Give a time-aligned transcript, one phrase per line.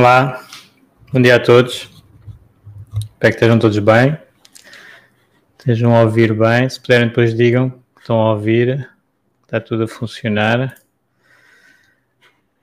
[0.00, 0.48] Olá,
[1.12, 1.90] bom dia a todos.
[2.94, 4.16] Espero que estejam todos bem.
[5.58, 6.66] Estejam a ouvir bem.
[6.70, 8.90] Se puderem, depois digam que estão a ouvir.
[9.42, 10.74] Está tudo a funcionar.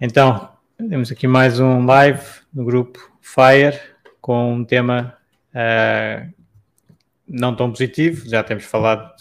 [0.02, 3.80] Então, temos aqui mais um live no grupo Fire
[4.20, 5.16] com um tema
[5.54, 6.34] uh,
[7.28, 8.28] não tão positivo.
[8.28, 9.14] Já temos falado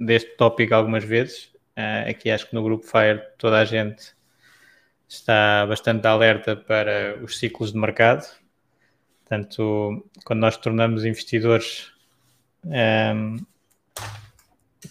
[0.00, 1.52] deste tópico algumas vezes.
[1.76, 4.18] Uh, aqui acho que no grupo Fire toda a gente
[5.10, 8.24] está bastante alerta para os ciclos de mercado.
[9.20, 11.92] Portanto, quando nós tornamos investidores,
[12.64, 13.36] um, ehm,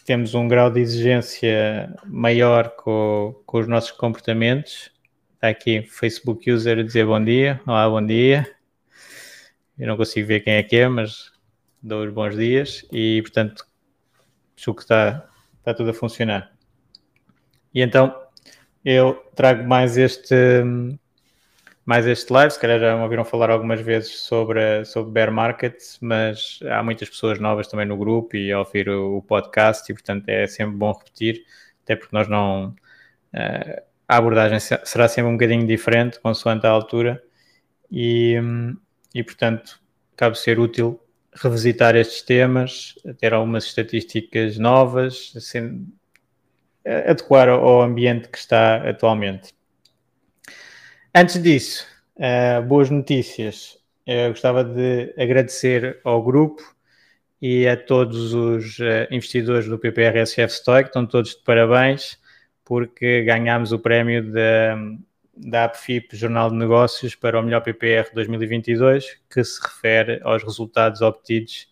[0.05, 4.91] temos um grau de exigência maior com, com os nossos comportamentos.
[5.35, 7.61] Está aqui Facebook User a dizer bom dia.
[7.65, 8.45] Olá, bom dia.
[9.77, 11.31] Eu não consigo ver quem é que é, mas
[11.81, 13.65] dou os bons dias e, portanto,
[14.57, 16.51] acho que está, está tudo a funcionar.
[17.73, 18.13] E então,
[18.83, 20.35] eu trago mais este,
[21.85, 25.75] mais este live, se calhar já me ouviram falar algumas vezes sobre, sobre bear market,
[26.01, 29.95] mas há muitas pessoas novas também no grupo e a ouvir o, o podcast e
[29.95, 31.43] portanto é sempre bom repetir,
[31.83, 32.75] até porque nós não...
[33.33, 37.21] Uh, a abordagem será sempre um bocadinho diferente, consoante a altura,
[37.91, 38.35] e,
[39.13, 39.79] e portanto
[40.15, 40.99] cabe ser útil
[41.33, 45.87] revisitar estes temas, ter algumas estatísticas novas, assim,
[46.85, 49.53] adequar ao ambiente que está atualmente.
[51.13, 51.85] Antes disso,
[52.17, 53.77] uh, boas notícias.
[54.05, 56.63] Eu gostava de agradecer ao grupo
[57.41, 62.19] e a todos os uh, investidores do PPRSF Stoic, estão todos de parabéns,
[62.65, 64.77] porque ganhámos o prémio da,
[65.35, 71.01] da APFIP Jornal de Negócios para o melhor PPR 2022, que se refere aos resultados
[71.01, 71.67] obtidos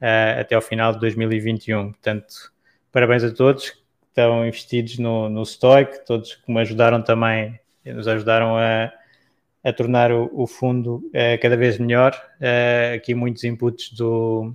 [0.00, 1.92] uh, até ao final de 2021.
[1.92, 2.52] Portanto,
[2.90, 3.72] parabéns a todos,
[4.18, 8.92] estão investidos no, no Stoic, todos que me ajudaram também, nos ajudaram a,
[9.64, 12.12] a tornar o, o fundo uh, cada vez melhor.
[12.40, 14.52] Uh, aqui muitos inputs do,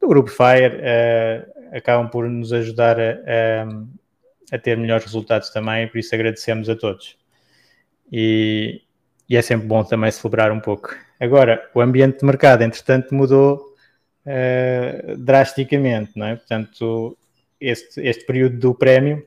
[0.00, 5.86] do grupo Fire uh, acabam por nos ajudar a, a, a, ter melhores resultados também,
[5.86, 7.16] por isso agradecemos a todos.
[8.10, 8.82] E,
[9.28, 10.94] e, é sempre bom também celebrar um pouco.
[11.20, 13.72] Agora, o ambiente de mercado, entretanto, mudou
[15.18, 16.36] drasticamente, não é?
[16.36, 17.16] Portanto,
[17.68, 19.26] este, este período do prémio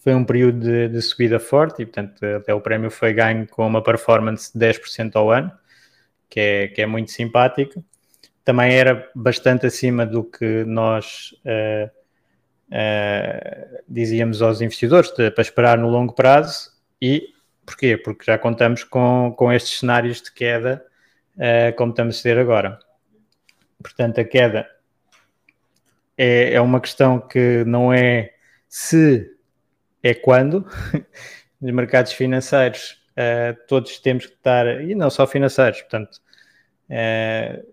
[0.00, 3.66] foi um período de, de, subida forte e, portanto, até o prémio foi ganho com
[3.66, 5.52] uma performance de 10% ao ano,
[6.28, 7.84] que é, que é muito simpático.
[8.42, 11.90] Também era bastante acima do que nós uh,
[12.70, 16.70] uh, dizíamos aos investidores de, para esperar no longo prazo.
[17.00, 17.34] E
[17.66, 17.98] porquê?
[17.98, 20.82] Porque já contamos com, com estes cenários de queda,
[21.36, 22.78] uh, como estamos a ter agora.
[23.82, 24.66] Portanto, a queda
[26.22, 28.34] é, é uma questão que não é
[28.68, 29.26] se,
[30.02, 30.66] é quando.
[31.58, 36.20] Nos mercados financeiros, uh, todos temos que estar, e não só financeiros, portanto,
[36.90, 37.66] uh,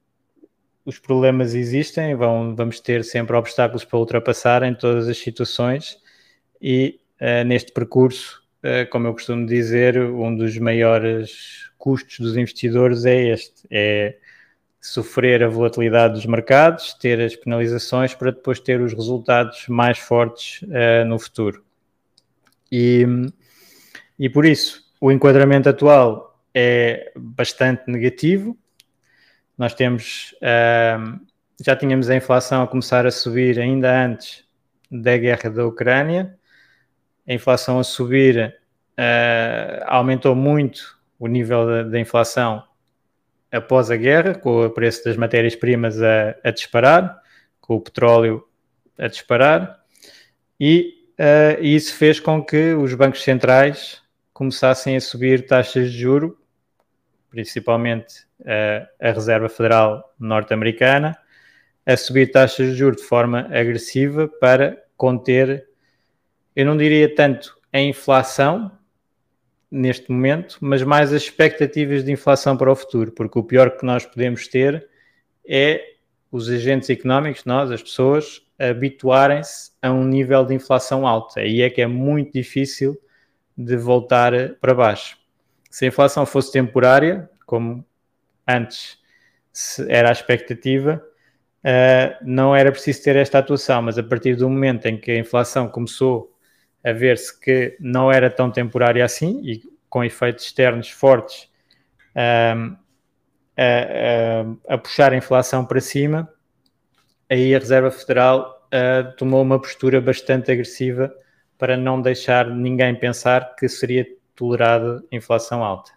[0.86, 5.98] os problemas existem, vão, vamos ter sempre obstáculos para ultrapassar em todas as situações
[6.62, 8.42] e uh, neste percurso,
[8.92, 14.18] como eu costumo dizer, um dos maiores custos dos investidores é este, é
[14.88, 20.62] sofrer a volatilidade dos mercados, ter as penalizações para depois ter os resultados mais fortes
[20.64, 21.64] uh, no futuro.
[22.72, 23.06] E,
[24.18, 28.58] e por isso, o enquadramento atual é bastante negativo.
[29.58, 31.20] Nós temos, uh,
[31.64, 34.46] já tínhamos a inflação a começar a subir ainda antes
[34.90, 36.38] da guerra da Ucrânia.
[37.28, 38.56] A inflação a subir
[38.98, 42.64] uh, aumentou muito o nível da inflação
[43.52, 47.22] após a guerra, com o preço das matérias-primas a, a, disparar,
[47.62, 48.44] com o petróleo
[48.98, 49.80] a disparar,
[50.60, 54.02] e uh, isso fez com que os bancos centrais
[54.34, 56.38] começassem a subir taxas de juro,
[57.30, 61.18] principalmente a, a Reserva Federal norte-americana,
[61.86, 65.68] a subir taxas de juros de forma agressiva para conter,
[66.56, 68.77] eu não diria tanto a inflação
[69.70, 73.86] neste momento, mas mais as expectativas de inflação para o futuro, porque o pior que
[73.86, 74.88] nós podemos ter
[75.48, 75.82] é
[76.32, 81.40] os agentes económicos, nós, as pessoas, habituarem-se a um nível de inflação alto.
[81.40, 83.00] Aí é que é muito difícil
[83.58, 85.18] de voltar para baixo.
[85.70, 87.86] Se a inflação fosse temporária, como
[88.48, 88.98] antes
[89.88, 91.04] era a expectativa,
[91.64, 95.18] uh, não era preciso ter esta atuação, mas a partir do momento em que a
[95.18, 96.32] inflação começou
[96.84, 101.50] a ver-se que não era tão temporária assim e com efeitos externos fortes
[102.16, 102.54] a,
[103.58, 106.32] a, a, puxar a inflação para cima,
[107.30, 111.14] aí a Reserva Federal uh, tomou uma postura bastante agressiva
[111.58, 115.92] para não deixar ninguém pensar que seria tolerada inflação alta.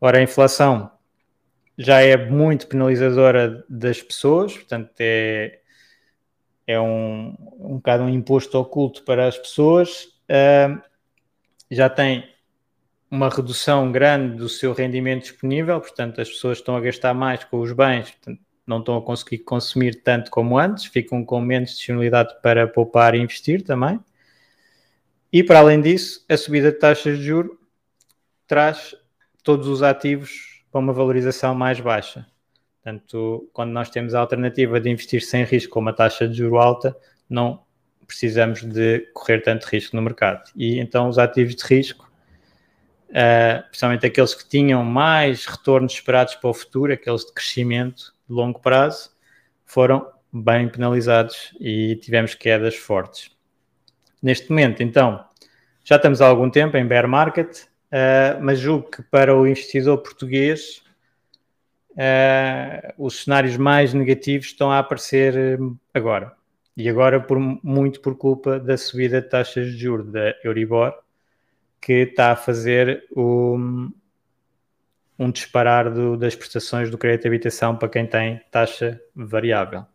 [0.00, 0.90] Ora, a inflação
[1.78, 5.60] já é muito penalizadora das pessoas, portanto, é,
[6.66, 10.80] é um, um bocado um imposto oculto para as pessoas, uh,
[11.70, 12.28] já tem
[13.10, 17.60] uma redução grande do seu rendimento disponível, portanto, as pessoas estão a gastar mais com
[17.60, 22.34] os bens, portanto, não estão a conseguir consumir tanto como antes, ficam com menos disponibilidade
[22.42, 24.00] para poupar e investir também.
[25.32, 27.60] E para além disso, a subida de taxas de juro
[28.46, 28.94] traz
[29.42, 32.26] todos os ativos para uma valorização mais baixa.
[32.86, 36.56] Portanto, quando nós temos a alternativa de investir sem risco com uma taxa de juro
[36.56, 36.96] alta,
[37.28, 37.64] não
[38.06, 40.48] precisamos de correr tanto risco no mercado.
[40.54, 42.08] E então os ativos de risco,
[43.08, 48.32] uh, principalmente aqueles que tinham mais retornos esperados para o futuro, aqueles de crescimento de
[48.32, 49.10] longo prazo,
[49.64, 53.32] foram bem penalizados e tivemos quedas fortes.
[54.22, 55.24] Neste momento, então,
[55.82, 59.98] já estamos há algum tempo em bear market, uh, mas julgo que para o investidor
[59.98, 60.85] português
[61.96, 65.58] uh, os cenários mais negativos estão a aparecer eh,
[65.94, 66.34] agora.
[66.76, 70.94] E agora por, muito por culpa da subida de taxas de juros da Euribor,
[71.80, 73.90] que está a fazer um,
[75.18, 79.86] um disparar do, das prestações do crédito de habitação para quem tem taxa variável.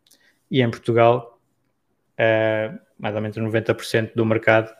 [0.49, 1.39] E em Portugal,
[2.13, 4.71] uh, mais ou menos 90% do mercado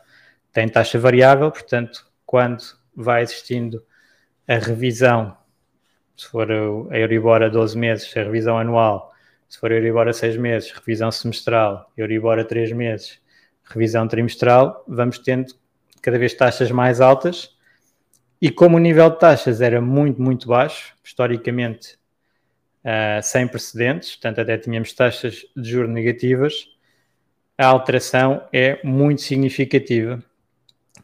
[0.51, 2.63] tem taxa variável, portanto, quando
[2.95, 3.83] vai existindo
[4.47, 5.37] a revisão,
[6.21, 9.11] se for a Euribor a 12 meses, a revisão anual,
[9.49, 13.19] se for a Euribor a 6 meses, revisão semestral, Euribor a 3 meses,
[13.63, 15.55] revisão trimestral, vamos tendo
[15.99, 17.57] cada vez taxas mais altas.
[18.39, 21.97] E como o nível de taxas era muito, muito baixo, historicamente
[22.85, 26.67] uh, sem precedentes, portanto até tínhamos taxas de juros negativas,
[27.57, 30.23] a alteração é muito significativa,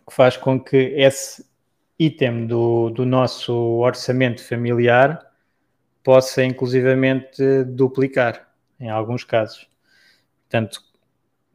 [0.07, 1.43] que faz com que esse
[1.99, 5.25] item do, do nosso orçamento familiar
[6.03, 8.47] possa inclusivamente duplicar
[8.79, 9.67] em alguns casos.
[10.43, 10.81] Portanto,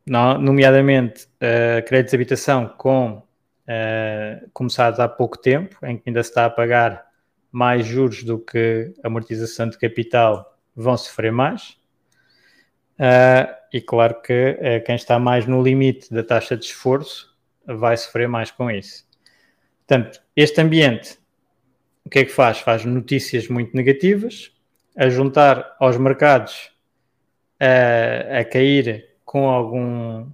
[0.06, 6.30] nomeadamente uh, créditos de habitação com uh, começados há pouco tempo, em que ainda se
[6.30, 7.06] está a pagar
[7.50, 11.76] mais juros do que amortização de capital, vão sofrer mais.
[12.98, 17.36] Uh, e claro que uh, quem está mais no limite da taxa de esforço
[17.66, 19.06] vai sofrer mais com isso.
[19.86, 21.19] Portanto, este ambiente,
[22.05, 22.58] o que é que faz?
[22.58, 24.53] Faz notícias muito negativas,
[24.96, 26.70] a juntar aos mercados
[27.58, 30.31] a, a cair com algum,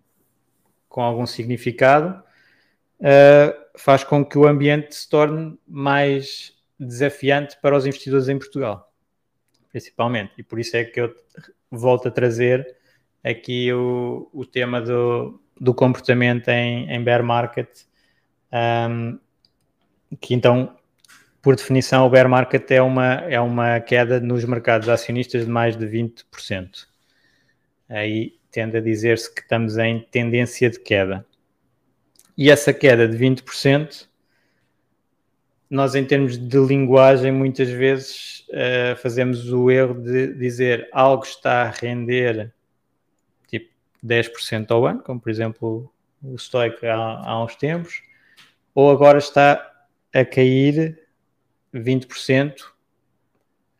[0.89, 2.23] com algum significado,
[3.01, 8.93] uh, faz com que o ambiente se torne mais desafiante para os investidores em Portugal,
[9.71, 10.33] principalmente.
[10.39, 11.15] E por isso é que eu
[11.71, 12.77] volto a trazer
[13.23, 17.69] aqui o, o tema do, do comportamento em, em bear market,
[18.53, 19.19] um,
[20.17, 20.77] que então,
[21.43, 25.77] por definição, o bear market é uma, é uma queda nos mercados acionistas de mais
[25.77, 26.87] de 20%.
[27.89, 31.25] Aí tende a dizer-se que estamos em tendência de queda.
[32.37, 34.09] E essa queda de 20%,
[35.69, 41.63] nós em termos de linguagem, muitas vezes uh, fazemos o erro de dizer algo está
[41.63, 42.53] a render
[44.05, 48.03] 10% ao ano, como por exemplo o Stoic há, há uns tempos,
[48.75, 49.65] ou agora está
[50.15, 50.99] a cair
[51.75, 52.55] 20%,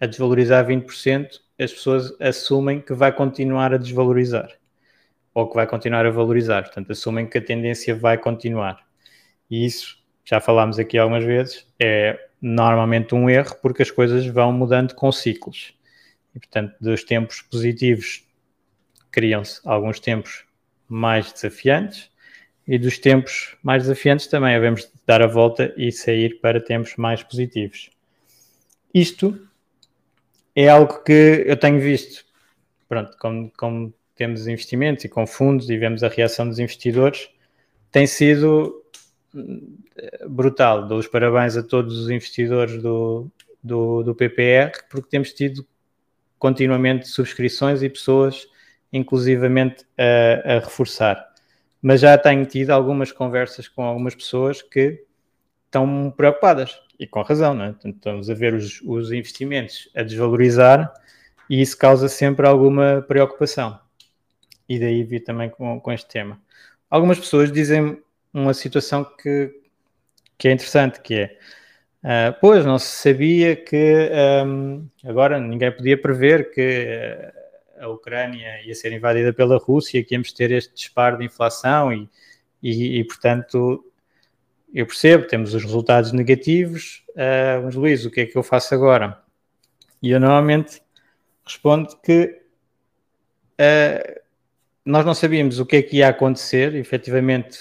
[0.01, 4.51] a desvalorizar 20%, as pessoas assumem que vai continuar a desvalorizar
[5.35, 6.63] ou que vai continuar a valorizar.
[6.63, 8.85] Portanto, assumem que a tendência vai continuar.
[9.51, 14.53] E isso, já falámos aqui algumas vezes, é normalmente um erro porque as coisas vão
[14.53, 15.75] mudando com ciclos.
[16.35, 18.25] E, portanto, dos tempos positivos
[19.11, 20.45] criam-se alguns tempos
[20.89, 22.11] mais desafiantes
[22.69, 26.95] e dos tempos mais desafiantes também havemos de dar a volta e sair para tempos
[26.97, 27.89] mais positivos.
[28.93, 29.41] Isto
[30.55, 32.27] é algo que eu tenho visto,
[32.87, 37.31] pronto, como, como temos investimentos e com fundos e vemos a reação dos investidores,
[37.91, 38.85] tem sido
[40.29, 40.87] brutal.
[40.87, 43.31] Dou os parabéns a todos os investidores do,
[43.63, 45.67] do, do PPR, porque temos tido
[46.39, 48.47] continuamente subscrições e pessoas,
[48.93, 51.28] inclusivamente, a, a reforçar.
[51.81, 55.05] Mas já tenho tido algumas conversas com algumas pessoas que
[55.67, 57.75] estão preocupadas, e com razão, não é?
[57.85, 60.93] Estamos a ver os, os investimentos a desvalorizar
[61.49, 63.79] e isso causa sempre alguma preocupação.
[64.69, 66.41] E daí vi também com, com este tema.
[66.91, 68.03] Algumas pessoas dizem
[68.35, 69.55] uma situação que,
[70.37, 71.39] que é interessante, que é
[71.99, 74.09] Uh, pois, não se sabia que
[74.47, 76.61] um, agora ninguém podia prever que
[77.81, 82.09] a Ucrânia ia ser invadida pela Rússia, que íamos ter este disparo de inflação e,
[82.63, 83.85] e, e portanto,
[84.73, 88.75] eu percebo, temos os resultados negativos, uh, mas Luís, o que é que eu faço
[88.75, 89.21] agora?
[90.03, 90.81] E eu normalmente
[91.45, 92.41] respondo que
[93.61, 94.21] uh,
[94.85, 97.59] nós não sabíamos o que é que ia acontecer, efetivamente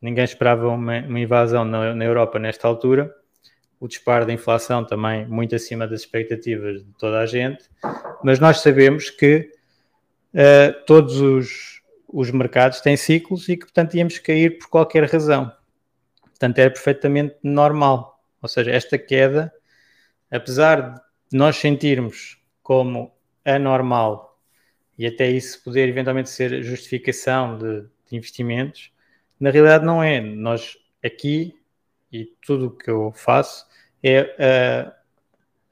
[0.00, 3.14] ninguém esperava uma, uma invasão na, na Europa nesta altura,
[3.82, 7.68] o disparo da inflação também muito acima das expectativas de toda a gente,
[8.22, 9.50] mas nós sabemos que
[10.34, 15.52] uh, todos os, os mercados têm ciclos e que, portanto, íamos cair por qualquer razão.
[16.22, 18.22] Portanto, era perfeitamente normal.
[18.40, 19.52] Ou seja, esta queda,
[20.30, 23.12] apesar de nós sentirmos como
[23.44, 24.38] anormal
[24.96, 28.92] e até isso poder eventualmente ser justificação de, de investimentos,
[29.40, 30.20] na realidade não é.
[30.20, 31.58] Nós aqui
[32.12, 33.71] e tudo o que eu faço
[34.02, 34.92] é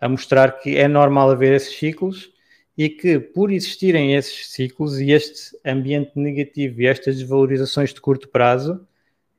[0.01, 2.31] a, a mostrar que é normal haver esses ciclos
[2.77, 8.29] e que, por existirem esses ciclos e este ambiente negativo e estas desvalorizações de curto
[8.29, 8.87] prazo,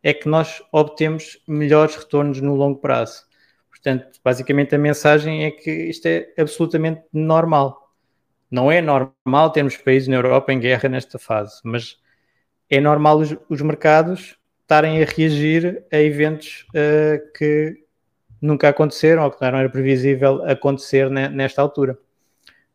[0.03, 3.23] é que nós obtemos melhores retornos no longo prazo.
[3.69, 7.91] Portanto, basicamente a mensagem é que isto é absolutamente normal.
[8.49, 11.97] Não é normal termos países na Europa em guerra nesta fase, mas
[12.69, 17.80] é normal os, os mercados estarem a reagir a eventos uh, que
[18.41, 21.97] nunca aconteceram ou que não era previsível acontecer nesta altura.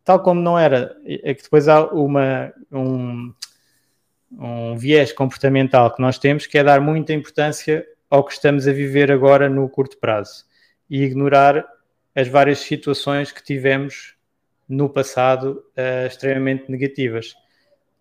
[0.04, 3.34] Tal como não era, é que depois há uma, um,
[4.30, 8.72] um viés comportamental que nós temos que é dar muita importância ao que estamos a
[8.72, 10.44] viver agora no curto prazo
[10.88, 11.66] e ignorar
[12.14, 14.14] as várias situações que tivemos
[14.68, 17.34] no passado uh, extremamente negativas.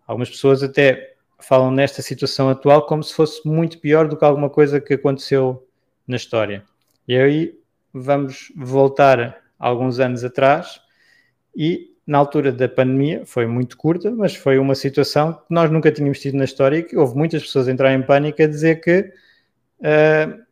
[0.06, 4.48] Algumas pessoas até falam nesta situação atual como se fosse muito pior do que alguma
[4.48, 5.66] coisa que aconteceu
[6.06, 6.64] na história.
[7.08, 7.58] E aí
[7.92, 10.80] vamos voltar alguns anos atrás
[11.54, 15.90] e na altura da pandemia foi muito curta, mas foi uma situação que nós nunca
[15.90, 19.12] tínhamos tido na história e que houve muitas pessoas entrar em pânico a dizer que
[19.80, 20.44] uh,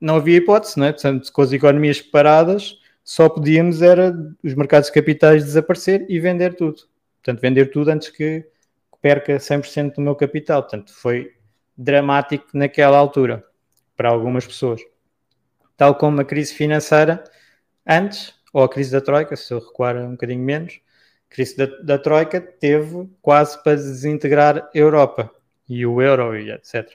[0.00, 0.92] não havia hipótese, não é?
[0.92, 6.82] Portanto, com as economias paradas, só podíamos era os mercados capitais desaparecer e vender tudo.
[7.22, 8.46] Portanto, vender tudo antes que
[9.02, 10.62] perca 100% do meu capital.
[10.62, 11.32] Portanto, foi
[11.76, 13.44] dramático naquela altura
[13.96, 14.80] para algumas pessoas
[15.76, 17.24] tal como a crise financeira
[17.86, 20.80] antes, ou a crise da Troika, se eu recuar um bocadinho menos,
[21.30, 25.30] a crise da, da Troika teve quase para desintegrar a Europa
[25.68, 26.86] e o euro e etc.
[26.86, 26.92] Uh,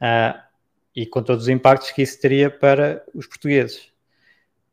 [0.00, 0.48] ah,
[0.94, 3.90] e com todos os impactos que isso teria para os portugueses.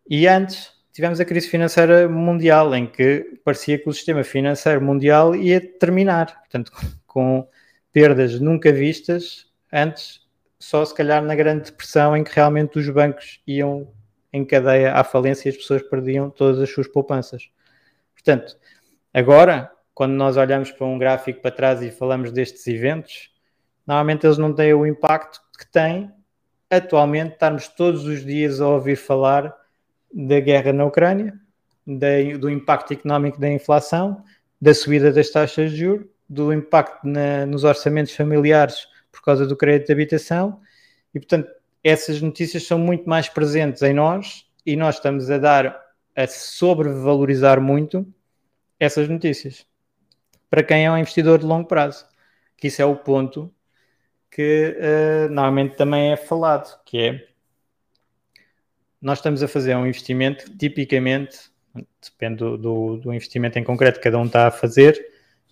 [0.10, 5.36] E antes tivemos a crise financeira mundial, em que parecia que o sistema financeiro mundial
[5.36, 6.72] ia terminar, portanto,
[7.06, 7.48] com
[7.94, 10.22] perdas nunca vistas antes
[10.60, 13.88] só se calhar na grande depressão em que realmente os bancos iam
[14.32, 17.50] em cadeia à falência e as pessoas perdiam todas as suas poupanças.
[18.14, 18.58] Portanto,
[19.14, 23.32] agora, quando nós olhamos para um gráfico para trás e falamos destes eventos,
[23.88, 26.12] normalmente eles não têm o impacto que têm
[26.70, 29.56] atualmente estarmos todos os dias a ouvir falar
[30.14, 31.34] da guerra na Ucrânia,
[32.40, 34.24] do impacto económico da inflação,
[34.62, 39.56] da subida das taxas de juros, do impacto na, nos orçamentos familiares por causa do
[39.56, 40.62] crédito de habitação
[41.14, 41.50] e, portanto,
[41.84, 45.80] essas notícias são muito mais presentes em nós e nós estamos a dar,
[46.16, 48.06] a sobrevalorizar muito
[48.80, 49.66] essas notícias.
[50.50, 52.06] Para quem é um investidor de longo prazo,
[52.58, 53.54] que isso é o ponto
[54.32, 57.30] que uh, normalmente também é falado, que é
[59.02, 61.50] nós estamos a fazer um investimento tipicamente,
[62.04, 65.00] depende do, do, do investimento em concreto que cada um está a fazer,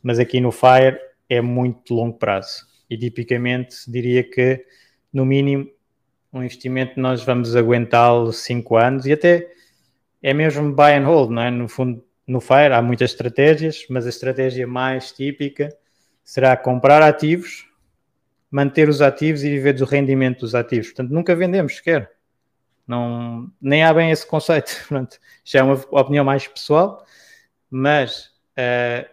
[0.03, 0.99] mas aqui no FIRE
[1.29, 4.65] é muito longo prazo e tipicamente diria que
[5.11, 5.69] no mínimo
[6.31, 9.49] um investimento nós vamos aguentá-lo 5 anos e até
[10.21, 11.51] é mesmo buy and hold, não é?
[11.51, 15.69] No fundo, no FIRE há muitas estratégias, mas a estratégia mais típica
[16.23, 17.67] será comprar ativos
[18.49, 20.87] manter os ativos e viver do rendimento dos ativos.
[20.87, 22.11] Portanto, nunca vendemos sequer.
[22.87, 24.71] Não, nem há bem esse conceito.
[24.87, 27.05] Pronto, já é uma opinião mais pessoal,
[27.69, 28.27] mas
[28.57, 29.07] uh,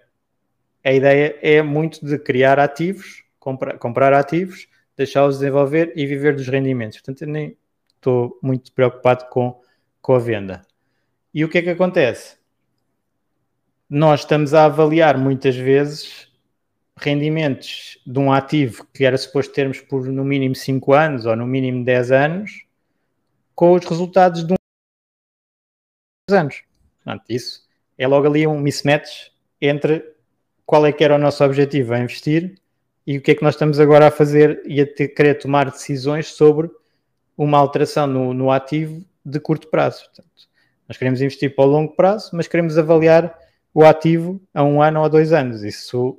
[0.85, 6.49] a ideia é muito de criar ativos, comprar, comprar ativos, deixá-los desenvolver e viver dos
[6.49, 6.99] rendimentos.
[6.99, 7.59] Portanto, eu nem
[7.95, 9.61] estou muito preocupado com,
[10.01, 10.63] com a venda.
[11.33, 12.39] E o que é que acontece?
[13.89, 16.33] Nós estamos a avaliar muitas vezes
[16.97, 21.47] rendimentos de um ativo que era suposto termos por no mínimo 5 anos ou no
[21.47, 22.65] mínimo 10 anos
[23.55, 24.57] com os resultados de um
[26.35, 26.63] anos.
[27.05, 30.15] Portanto, isso é logo ali um mismatch entre
[30.65, 32.55] qual é que era o nosso objetivo a investir
[33.07, 35.71] e o que é que nós estamos agora a fazer e a ter, querer tomar
[35.71, 36.71] decisões sobre
[37.37, 40.05] uma alteração no, no ativo de curto prazo.
[40.05, 40.49] Portanto,
[40.89, 43.37] nós queremos investir para o longo prazo, mas queremos avaliar
[43.73, 45.63] o ativo a um ano ou a dois anos.
[45.63, 46.19] Isso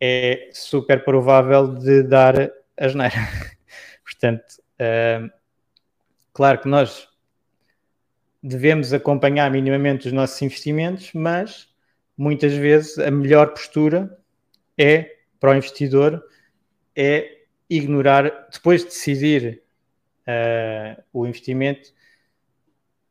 [0.00, 3.14] é super provável de dar asneira.
[4.04, 4.44] Portanto,
[4.80, 5.30] uh,
[6.32, 7.08] claro que nós
[8.42, 11.68] devemos acompanhar minimamente os nossos investimentos, mas
[12.16, 14.18] muitas vezes a melhor postura
[14.76, 15.10] é
[15.44, 16.24] para o investidor
[16.96, 19.62] é ignorar, depois de decidir
[20.26, 21.92] uh, o investimento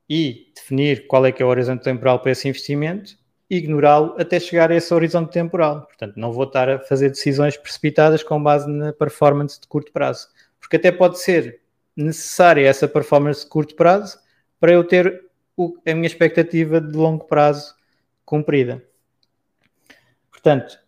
[0.09, 3.15] e definir qual é que é o horizonte temporal para esse investimento,
[3.47, 5.85] ignorá-lo até chegar a esse horizonte temporal.
[5.85, 10.27] Portanto, não vou estar a fazer decisões precipitadas com base na performance de curto prazo,
[10.59, 11.61] porque até pode ser
[11.95, 14.17] necessária essa performance de curto prazo
[14.59, 15.23] para eu ter
[15.55, 17.75] o, a minha expectativa de longo prazo
[18.25, 18.83] cumprida.
[20.31, 20.82] Portanto,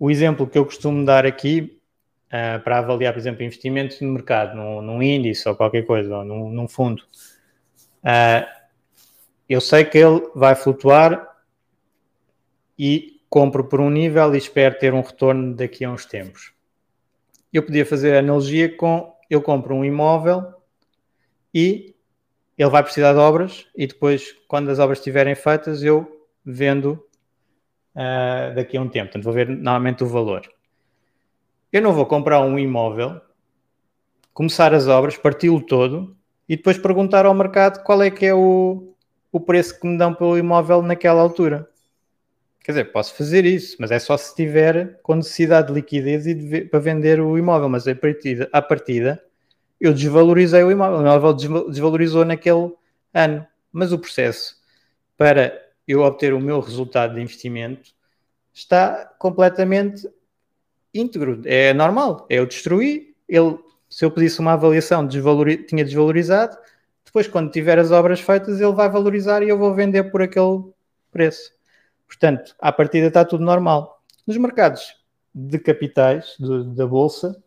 [0.00, 1.78] o exemplo que eu costumo dar aqui
[2.28, 6.24] uh, para avaliar, por exemplo, investimentos no mercado, num, num índice ou qualquer coisa, ou
[6.24, 7.02] num, num fundo,
[8.02, 8.48] uh,
[9.46, 11.28] eu sei que ele vai flutuar
[12.78, 16.54] e compro por um nível e espero ter um retorno daqui a uns tempos.
[17.52, 20.54] Eu podia fazer a analogia com eu compro um imóvel
[21.52, 21.94] e
[22.56, 27.04] ele vai precisar de obras e depois, quando as obras estiverem feitas, eu vendo
[27.94, 29.06] uh, daqui a um tempo.
[29.06, 30.42] Portanto, vou ver normalmente o valor.
[31.72, 33.20] Eu não vou comprar um imóvel,
[34.32, 36.16] começar as obras, parti-lo todo
[36.48, 38.94] e depois perguntar ao mercado qual é que é o,
[39.30, 41.68] o preço que me dão pelo imóvel naquela altura.
[42.62, 46.34] Quer dizer, posso fazer isso, mas é só se tiver com necessidade de liquidez e
[46.34, 47.68] de, para vender o imóvel.
[47.68, 49.22] Mas a partida, à partida,
[49.80, 50.98] eu desvalorizei o imóvel.
[50.98, 51.32] O imóvel
[51.68, 52.72] desvalorizou naquele
[53.14, 53.46] ano.
[53.72, 54.56] Mas o processo
[55.16, 57.90] para eu obter o meu resultado de investimento
[58.52, 60.08] está completamente
[60.94, 61.42] íntegro.
[61.44, 62.26] É normal.
[62.28, 63.14] É eu destruí.
[63.28, 66.56] Ele, se eu pedisse uma avaliação, desvalori tinha desvalorizado.
[67.04, 70.62] Depois, quando tiver as obras feitas, ele vai valorizar e eu vou vender por aquele
[71.10, 71.52] preço.
[72.06, 74.00] Portanto, à partida está tudo normal.
[74.26, 74.96] Nos mercados
[75.34, 77.40] de capitais, do, da Bolsa,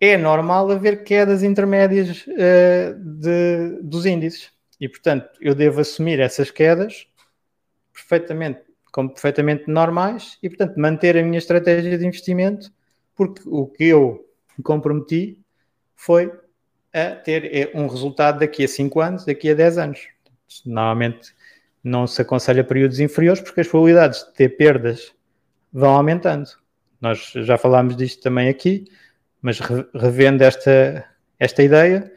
[0.00, 4.50] é normal haver quedas intermédias uh, de, dos índices.
[4.80, 7.06] E, portanto, eu devo assumir essas quedas
[7.96, 8.60] perfeitamente,
[8.92, 12.70] como perfeitamente normais e, portanto, manter a minha estratégia de investimento,
[13.14, 15.38] porque o que eu me comprometi
[15.94, 16.30] foi
[16.92, 20.08] a ter eh, um resultado daqui a 5 anos, daqui a 10 anos.
[20.64, 21.34] Normalmente
[21.82, 25.12] não se aconselha períodos inferiores porque as probabilidades de ter perdas
[25.72, 26.48] vão aumentando.
[27.00, 28.84] Nós já falámos disto também aqui,
[29.40, 29.58] mas
[29.94, 31.04] revendo esta,
[31.38, 32.12] esta ideia,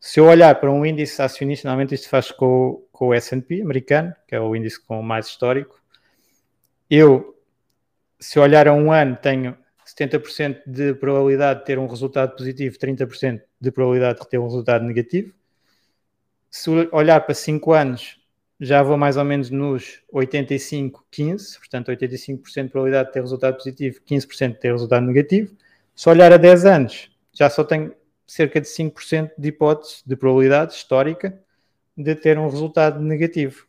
[0.00, 4.14] se eu olhar para um índice acionista, normalmente isto faz com, com o S&P americano,
[4.28, 5.76] que é o índice com mais histórico,
[6.88, 7.36] eu,
[8.20, 13.42] se olhar a um ano, tenho 70% de probabilidade de ter um resultado positivo, 30%
[13.60, 15.34] de probabilidade de ter um resultado negativo.
[16.48, 18.20] Se olhar para 5 anos,
[18.60, 23.56] já vou mais ou menos nos 85, 15, portanto 85% de probabilidade de ter resultado
[23.56, 25.56] positivo, 15% de ter resultado negativo.
[25.92, 30.74] Se olhar a 10 anos, já só tenho cerca de 5% de hipótese de probabilidade
[30.74, 31.42] histórica
[31.96, 33.66] de ter um resultado negativo.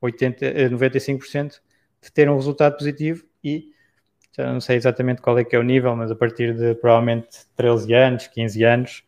[0.00, 1.60] 80, 95% eh,
[2.02, 3.72] de ter um resultado positivo e
[4.36, 7.46] já não sei exatamente qual é que é o nível, mas a partir de provavelmente
[7.56, 9.04] 13 anos, 15 anos,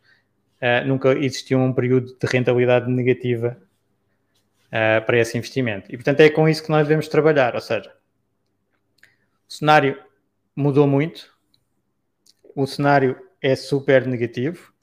[0.59, 3.55] uh, nunca existiu um período de rentabilidade negativa
[4.67, 5.93] uh, para esse investimento.
[5.93, 7.93] E portanto é com isso que nós devemos trabalhar, ou seja,
[9.47, 10.01] o cenário
[10.55, 11.31] mudou muito,
[12.55, 14.73] o cenário é super negativo.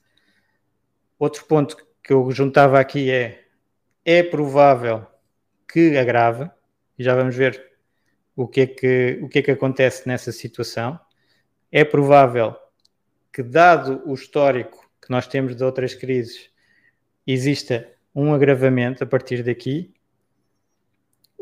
[1.18, 3.45] Outro ponto que eu juntava aqui é
[4.08, 5.04] é provável
[5.68, 6.48] que agrave,
[6.96, 7.72] e já vamos ver
[8.36, 10.98] o que é que, o que, é que acontece nessa situação.
[11.72, 12.54] É provável
[13.32, 16.48] que, dado o histórico que nós temos de outras crises,
[17.26, 19.92] exista um agravamento a partir daqui,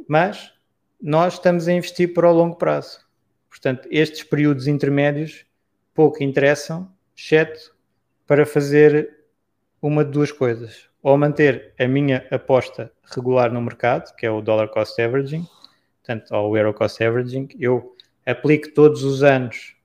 [0.09, 0.51] mas
[0.99, 3.05] nós estamos a investir para o longo prazo.
[3.51, 5.45] Portanto, estes períodos intermédios
[5.93, 7.77] pouco interessam exceto
[8.27, 9.19] para fazer
[9.83, 10.94] uma de duas coisas.
[11.05, 15.47] Ou manter a minha aposta regular no mercado, que é o dollar cost averaging,
[15.99, 19.77] portanto, ou o euro cost averaging, eu aplico todos os anos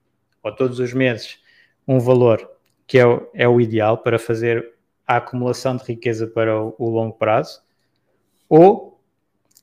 [0.41, 1.37] ou todos os meses
[1.85, 2.49] um valor
[2.87, 4.73] que é o, é o ideal para fazer
[5.05, 7.61] a acumulação de riqueza para o, o longo prazo,
[8.47, 8.99] ou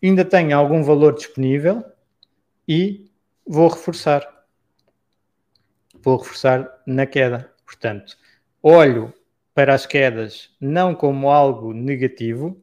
[0.03, 1.83] ainda tenho algum valor disponível
[2.69, 3.11] e
[3.47, 4.45] vou reforçar.
[6.03, 7.51] Vou reforçar na queda.
[7.65, 8.17] Portanto,
[8.63, 9.13] olho
[9.57, 12.63] para as quedas não como algo negativo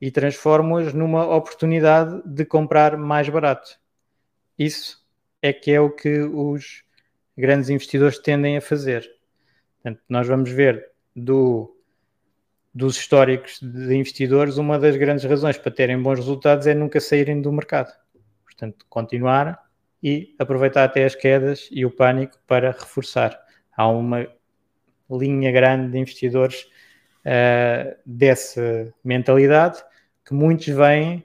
[0.00, 3.78] e transformo-as numa oportunidade de comprar mais barato.
[4.58, 5.00] Isso
[5.40, 6.82] é que é o que os
[7.38, 9.08] grandes investidores tendem a fazer.
[9.76, 11.72] Portanto, nós vamos ver do,
[12.74, 17.40] dos históricos de investidores, uma das grandes razões para terem bons resultados é nunca saírem
[17.40, 17.92] do mercado.
[18.42, 19.70] Portanto, continuar
[20.02, 23.40] e aproveitar até as quedas e o pânico para reforçar.
[23.76, 24.26] Há uma
[25.10, 26.62] linha grande de investidores
[27.24, 29.82] uh, dessa mentalidade
[30.24, 31.24] que muitos vêm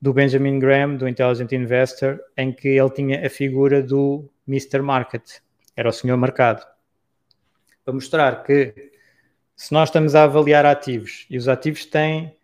[0.00, 4.82] do Benjamin Graham, do Intelligent Investor, em que ele tinha a figura do Mr.
[4.82, 5.38] Market,
[5.76, 6.66] era o senhor mercado,
[7.84, 8.90] para mostrar que
[9.54, 12.36] se nós estamos a avaliar ativos e os ativos têm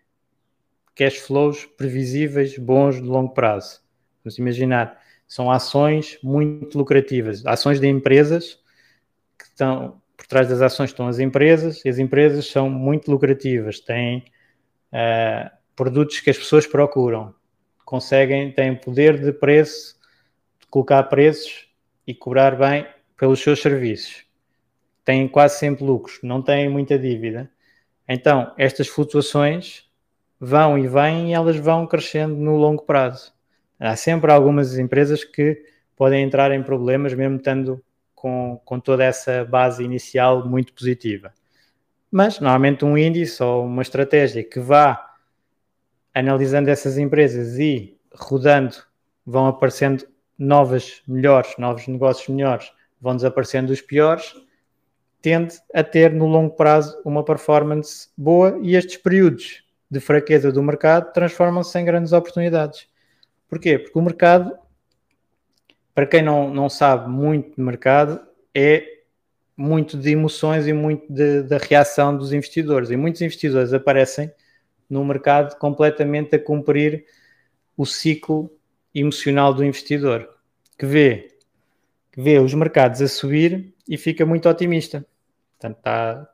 [0.94, 3.80] cash flows previsíveis bons de longo prazo,
[4.22, 8.60] vamos imaginar, são ações muito lucrativas, ações de empresas
[9.36, 14.24] que estão trás das ações estão as empresas e as empresas são muito lucrativas, têm
[14.92, 17.34] uh, produtos que as pessoas procuram,
[17.84, 19.98] conseguem, têm poder de preço,
[20.60, 21.66] de colocar preços
[22.06, 22.86] e cobrar bem
[23.16, 24.24] pelos seus serviços.
[25.04, 27.50] Têm quase sempre lucros, não têm muita dívida.
[28.06, 29.88] Então, estas flutuações
[30.38, 33.32] vão e vêm e elas vão crescendo no longo prazo.
[33.80, 35.62] Há sempre algumas empresas que
[35.96, 37.82] podem entrar em problemas, mesmo estando
[38.20, 41.32] com, com toda essa base inicial muito positiva.
[42.10, 45.14] Mas, normalmente, um índice ou uma estratégia que vá
[46.14, 48.76] analisando essas empresas e rodando,
[49.24, 50.04] vão aparecendo
[50.36, 54.34] novas, melhores, novos negócios melhores, vão desaparecendo os piores,
[55.20, 60.62] tende a ter no longo prazo uma performance boa e estes períodos de fraqueza do
[60.62, 62.88] mercado transformam-se em grandes oportunidades.
[63.48, 63.78] Porquê?
[63.78, 64.56] Porque o mercado,
[65.98, 68.20] para quem não, não sabe muito de mercado,
[68.54, 69.00] é
[69.56, 72.90] muito de emoções e muito da reação dos investidores.
[72.90, 74.30] E muitos investidores aparecem
[74.88, 77.04] no mercado completamente a cumprir
[77.76, 78.48] o ciclo
[78.94, 80.36] emocional do investidor,
[80.78, 81.36] que vê,
[82.12, 85.04] que vê os mercados a subir e fica muito otimista.
[85.58, 86.28] Portanto, tá,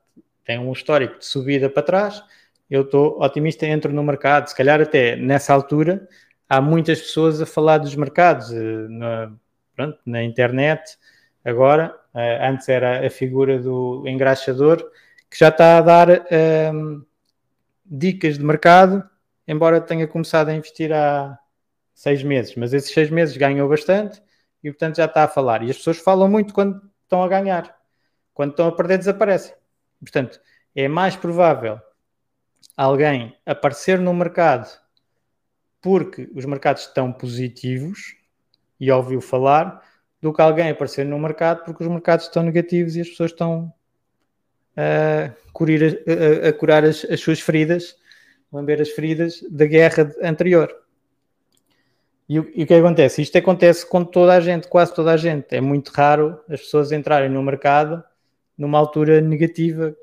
[0.44, 2.22] tem um histórico de subida para trás,
[2.68, 4.46] eu estou otimista, entro no mercado.
[4.46, 6.06] Se calhar até nessa altura
[6.46, 9.30] há muitas pessoas a falar dos mercados eh,
[9.74, 10.96] pronto, na internet.
[11.44, 14.78] Agora, eh, antes era a figura do engraxador,
[15.30, 17.02] que já está a dar ehm,
[17.84, 19.08] dicas de mercado,
[19.46, 21.38] embora tenha começado a investir há
[21.94, 24.22] seis meses, mas esses seis meses ganhou bastante
[24.62, 25.62] e, portanto, já está a falar.
[25.62, 27.76] E as pessoas falam muito quando estão a ganhar,
[28.32, 29.54] quando estão a perder, desaparecem.
[30.00, 30.40] Portanto,
[30.74, 31.78] é mais provável
[32.76, 34.68] alguém aparecer no mercado
[35.80, 38.16] porque os mercados estão positivos
[38.84, 39.82] e ouviu falar,
[40.20, 43.72] do que alguém aparecer no mercado porque os mercados estão negativos e as pessoas estão
[44.76, 46.02] a, curir,
[46.44, 47.96] a, a curar as, as, suas feridas,
[48.52, 50.74] lamber as feridas da guerra anterior.
[52.28, 53.22] E o, e o que acontece?
[53.22, 55.54] Isto acontece com toda a gente, quase toda a gente.
[55.54, 58.02] É muito raro as pessoas entrarem no mercado
[58.56, 59.94] numa altura negativa.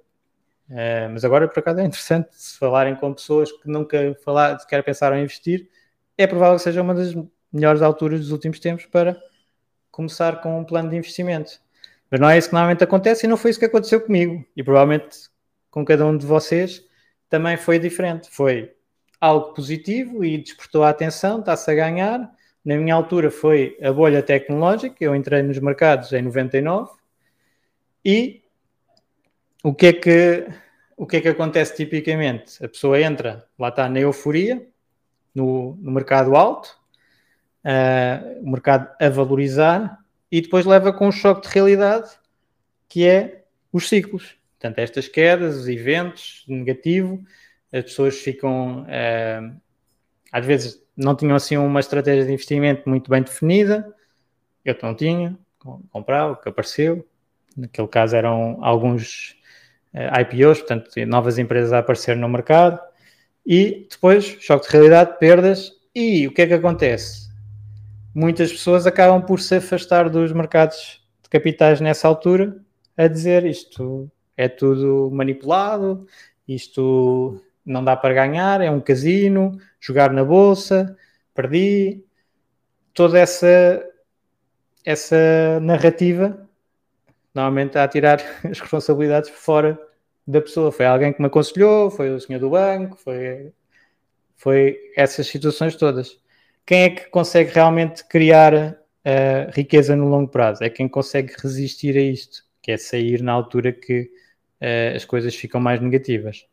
[0.70, 4.84] Uh, mas agora, por acaso, é interessante se falarem com pessoas que nunca falar, sequer
[4.84, 5.70] pensaram em investir.
[6.18, 7.14] É provável que seja uma das
[7.52, 9.22] melhores alturas dos últimos tempos para
[9.92, 11.60] começar com um plano de investimento.
[12.10, 14.46] Mas não é isso que normalmente acontece e não foi isso que aconteceu comigo.
[14.56, 15.30] E provavelmente
[15.70, 16.86] com cada um de vocês
[17.30, 18.30] também foi diferente.
[18.30, 18.74] Foi
[19.20, 22.32] algo positivo e despertou a atenção, está-se a ganhar.
[22.64, 26.92] Na minha altura foi a bolha tecnológica, eu entrei nos mercados em 99
[28.04, 28.42] e
[29.64, 30.48] o que é que,
[30.98, 32.64] o que, é que acontece tipicamente?
[32.64, 34.68] A pessoa entra, lá está na euforia,
[35.34, 36.81] no, no mercado alto,
[37.66, 40.00] uh, o mercado a valorizar,
[40.32, 42.10] e depois leva com um choque de realidade
[42.88, 44.36] que é os ciclos.
[44.60, 47.24] Portanto, estas quedas, os eventos negativo,
[47.74, 49.56] as pessoas ficam, uh,
[50.32, 53.94] às vezes não tinham assim uma estratégia de investimento muito bem definida,
[54.64, 55.38] eu não tinha,
[55.90, 57.08] comprava o que apareceu,
[57.58, 59.38] naquele caso eram alguns
[59.94, 62.80] uh, eh, IPOs, portanto, novas empresas a aparecer no mercado,
[63.46, 67.31] e depois, choque de realidade, perdas, e o que é que acontece?
[68.14, 72.56] Muitas pessoas acabam por se afastar dos mercados de capitais nessa altura,
[72.98, 76.08] a dizer isto é tudo manipulado,
[76.48, 80.98] isto não dá para ganhar, é um casino, jogar na bolsa,
[81.34, 82.04] perdi.
[82.94, 83.82] Toda essa,
[84.84, 86.50] essa narrativa,
[87.34, 89.80] normalmente a tirar as responsabilidades fora
[90.28, 90.72] da pessoa.
[90.72, 93.54] Foi alguém que me aconselhou, foi o senhor do banco, foi,
[94.36, 96.20] foi essas situações todas.
[96.66, 100.64] Quem é que consegue realmente criar uh, riqueza no longo prazo?
[100.64, 104.10] É quem consegue resistir a isto, que é sair na altura que
[104.62, 106.46] uh, as coisas ficam mais negativas.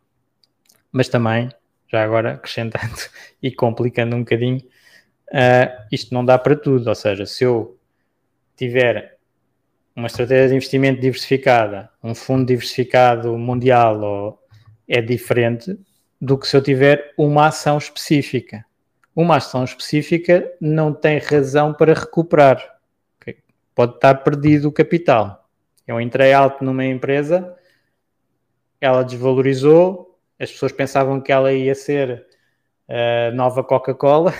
[0.90, 1.48] Mas também,
[1.90, 2.96] já agora acrescentando
[3.42, 4.58] e complicando um bocadinho,
[5.28, 6.88] uh, isto não dá para tudo.
[6.88, 7.78] Ou seja, se eu
[8.56, 9.18] tiver
[9.94, 14.38] uma estratégia de investimento diversificada, um fundo diversificado mundial, ou,
[14.88, 15.78] é diferente
[16.20, 18.64] do que se eu tiver uma ação específica.
[19.18, 22.78] Uma ação específica não tem razão para recuperar.
[23.20, 23.38] Okay?
[23.74, 25.50] Pode estar perdido o capital.
[25.84, 27.56] Eu entrei alto numa empresa,
[28.80, 32.28] ela desvalorizou, as pessoas pensavam que ela ia ser
[32.88, 34.32] a nova Coca-Cola,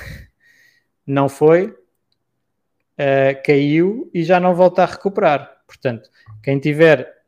[1.05, 5.61] não foi, uh, caiu e já não volta a recuperar.
[5.67, 6.09] Portanto,
[6.41, 7.21] quem tiver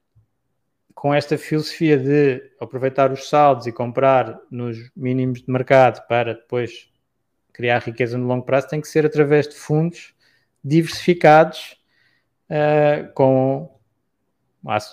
[0.94, 6.89] com esta filosofia de aproveitar os saldos e comprar nos mínimos de mercado para depois
[7.52, 10.14] criar riqueza no longo prazo, tem que ser através de fundos
[10.62, 11.78] diversificados
[12.50, 13.78] uh, com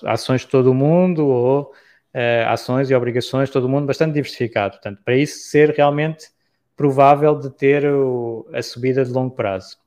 [0.06, 4.14] ações de todo o mundo ou uh, ações e obrigações de todo o mundo bastante
[4.14, 4.74] diversificado.
[4.74, 6.30] Portanto, para isso ser realmente
[6.76, 9.78] provável de ter o, a subida de longo prazo.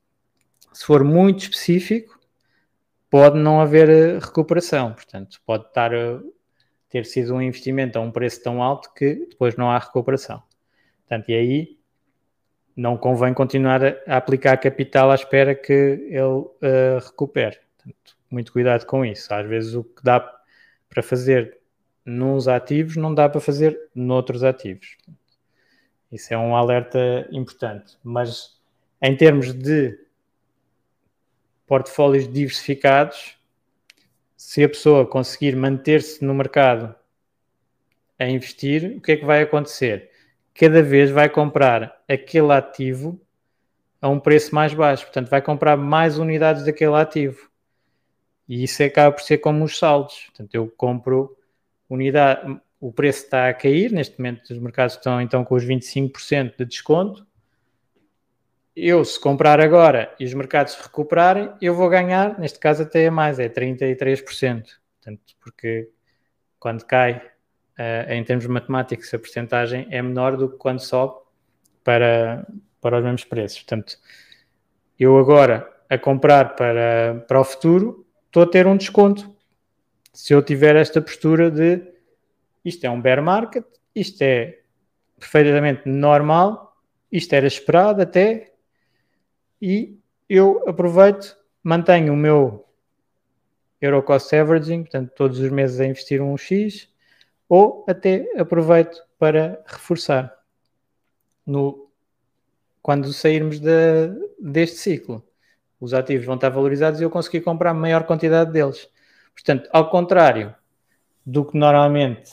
[0.72, 2.18] Se for muito específico,
[3.08, 4.92] pode não haver eh, recuperação.
[4.92, 5.90] Portanto, pode estar,
[6.88, 10.42] ter sido um investimento a um preço tão alto que depois não há recuperação.
[11.00, 11.79] Portanto, e aí
[12.80, 17.58] não convém continuar a, aplicar capital à espera que ele uh, recupere.
[17.76, 19.32] Portanto, muito cuidado com isso.
[19.34, 20.20] Às vezes o que dá
[20.88, 21.58] para fazer
[22.06, 24.96] nos ativos não dá para fazer noutros ativos.
[26.10, 27.98] Isso é um alerta importante.
[28.02, 28.58] Mas
[29.02, 29.98] em termos de
[31.66, 33.36] portfólios diversificados,
[34.38, 36.94] se a pessoa conseguir manter-se no mercado
[38.18, 40.10] a investir, o que é que vai acontecer?
[40.54, 43.20] Cada vez vai comprar aquele ativo
[44.00, 47.50] a um preço mais baixo, portanto, vai comprar mais unidades daquele ativo.
[48.48, 50.24] E isso acaba por ser como os saldos.
[50.26, 51.36] Portanto, eu compro
[51.88, 56.56] unidade, o preço está a cair, neste momento os mercados estão então com os 25%
[56.56, 57.26] de desconto,
[58.74, 63.10] eu, se comprar agora e os mercados recuperarem, eu vou ganhar, neste caso até é
[63.10, 64.24] mais, é 33%.
[64.24, 65.90] Portanto, porque
[66.58, 67.30] quando cai,
[67.80, 71.18] uh, em termos matemáticos, a porcentagem é menor do que quando sobe
[71.82, 72.46] para,
[72.80, 73.58] para os mesmos preços.
[73.60, 73.98] Portanto,
[74.98, 79.34] eu agora, a comprar para, para o futuro, estou a ter um desconto.
[80.12, 81.82] Se eu tiver esta postura de
[82.62, 83.64] isto é um bear market,
[83.94, 84.58] isto é
[85.18, 86.76] perfeitamente normal,
[87.10, 88.52] isto era esperado até,
[89.60, 92.66] e eu aproveito, mantenho o meu
[93.80, 96.90] Euro Cost Averaging, portanto, todos os meses a investir um X,
[97.50, 100.32] ou até aproveito para reforçar
[101.44, 101.90] no,
[102.80, 104.08] quando sairmos de,
[104.40, 105.26] deste ciclo.
[105.80, 108.88] Os ativos vão estar valorizados e eu consegui comprar maior quantidade deles.
[109.34, 110.54] Portanto, ao contrário
[111.26, 112.30] do que normalmente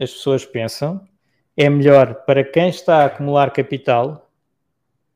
[0.00, 1.06] as pessoas pensam,
[1.56, 4.28] é melhor para quem está a acumular capital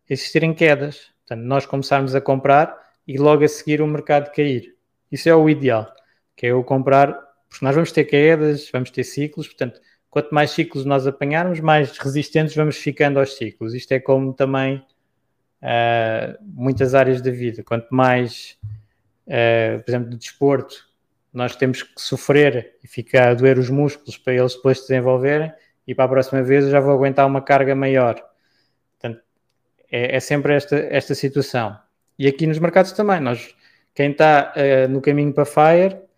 [0.08, 1.10] existirem quedas.
[1.26, 2.78] Portanto, nós começarmos a comprar
[3.08, 4.76] e logo a seguir o mercado cair.
[5.10, 5.92] Isso é o ideal,
[6.36, 7.18] que é eu comprar,
[7.52, 11.98] porque nós vamos ter quedas, vamos ter ciclos, portanto, quanto mais ciclos nós apanharmos, mais
[11.98, 13.74] resistentes vamos ficando aos ciclos.
[13.74, 14.76] Isto é como também
[15.62, 17.62] uh, muitas áreas da vida.
[17.62, 18.58] Quanto mais,
[19.26, 20.88] uh, por exemplo, de desporto,
[21.30, 25.52] nós temos que sofrer e ficar a doer os músculos para eles depois se desenvolverem
[25.86, 28.22] e para a próxima vez eu já vou aguentar uma carga maior.
[29.90, 31.78] É, é sempre esta, esta situação.
[32.18, 33.54] E aqui nos mercados também, nós,
[33.94, 36.11] quem está uh, no caminho para FIRE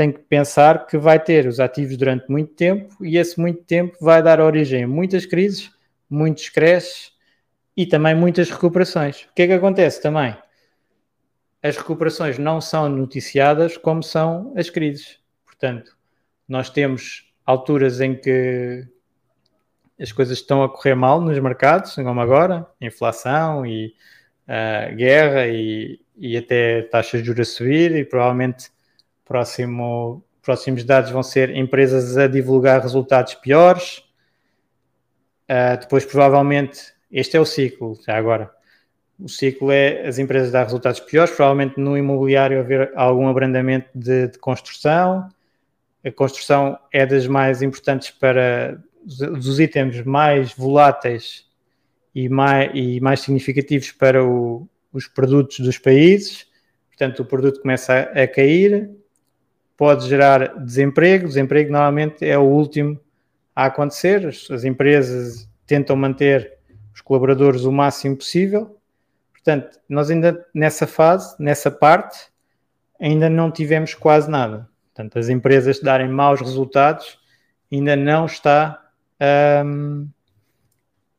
[0.00, 3.98] tem que pensar que vai ter os ativos durante muito tempo e esse muito tempo
[4.00, 5.70] vai dar origem a muitas crises,
[6.08, 7.12] muitos crashes
[7.76, 9.24] e também muitas recuperações.
[9.24, 10.34] O que é que acontece também?
[11.62, 15.18] As recuperações não são noticiadas como são as crises.
[15.44, 15.94] Portanto,
[16.48, 18.88] nós temos alturas em que
[20.00, 23.94] as coisas estão a correr mal nos mercados, como agora, inflação e
[24.48, 28.70] uh, guerra e, e, até taxas de juros a subir e provavelmente
[29.30, 33.98] próximo, próximos dados vão ser empresas a divulgar resultados piores.
[35.48, 38.50] Uh, depois, provavelmente, este é o ciclo, já agora.
[39.20, 44.26] o ciclo é as empresas dar resultados piores, provavelmente no imobiliário haver algum abrandamento de,
[44.26, 45.28] de construção.
[46.04, 51.46] A construção é das mais importantes para dos itens mais voláteis
[52.12, 56.48] e mais, e mais significativos para o, os produtos dos países.
[56.88, 58.90] Portanto, o produto começa a, a cair,
[59.80, 61.26] pode gerar desemprego.
[61.26, 63.00] Desemprego normalmente é o último
[63.56, 64.26] a acontecer.
[64.26, 66.58] As, as empresas tentam manter
[66.94, 68.78] os colaboradores o máximo possível
[69.42, 72.28] Portanto, nós ainda nessa fase, nessa parte,
[73.00, 74.68] ainda não tivemos quase nada.
[74.86, 77.18] Portanto, as empresas darem maus resultados
[77.72, 78.82] ainda não está
[79.64, 80.06] um,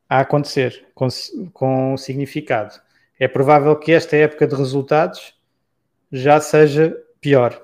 [0.08, 1.08] a acontecer com,
[1.52, 2.80] com significado.
[3.18, 5.34] É provável que esta época de resultados
[6.10, 7.60] já seja pior.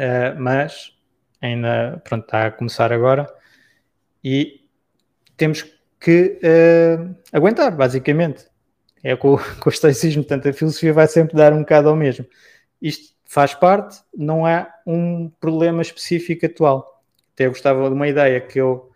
[0.00, 0.96] Uh, mas
[1.42, 3.30] ainda pronto, está a começar agora
[4.24, 4.66] e
[5.36, 5.62] temos
[6.00, 8.48] que uh, aguentar, basicamente.
[9.04, 12.26] É com, com o estoicismo, portanto, a filosofia vai sempre dar um bocado ao mesmo.
[12.80, 17.04] Isto faz parte, não há um problema específico atual.
[17.34, 18.90] Até gostava de uma ideia que eu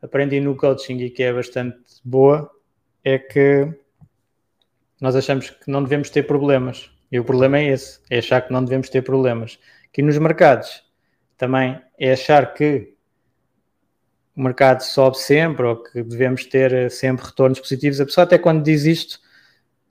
[0.00, 2.50] aprendi no coaching e que é bastante boa,
[3.04, 3.72] é que
[5.00, 6.90] nós achamos que não devemos ter problemas.
[7.10, 9.58] E o problema é esse, é achar que não devemos ter problemas.
[9.92, 10.82] Que nos mercados
[11.36, 12.94] também é achar que
[14.34, 18.00] o mercado sobe sempre ou que devemos ter sempre retornos positivos.
[18.00, 19.20] A pessoa até quando diz isto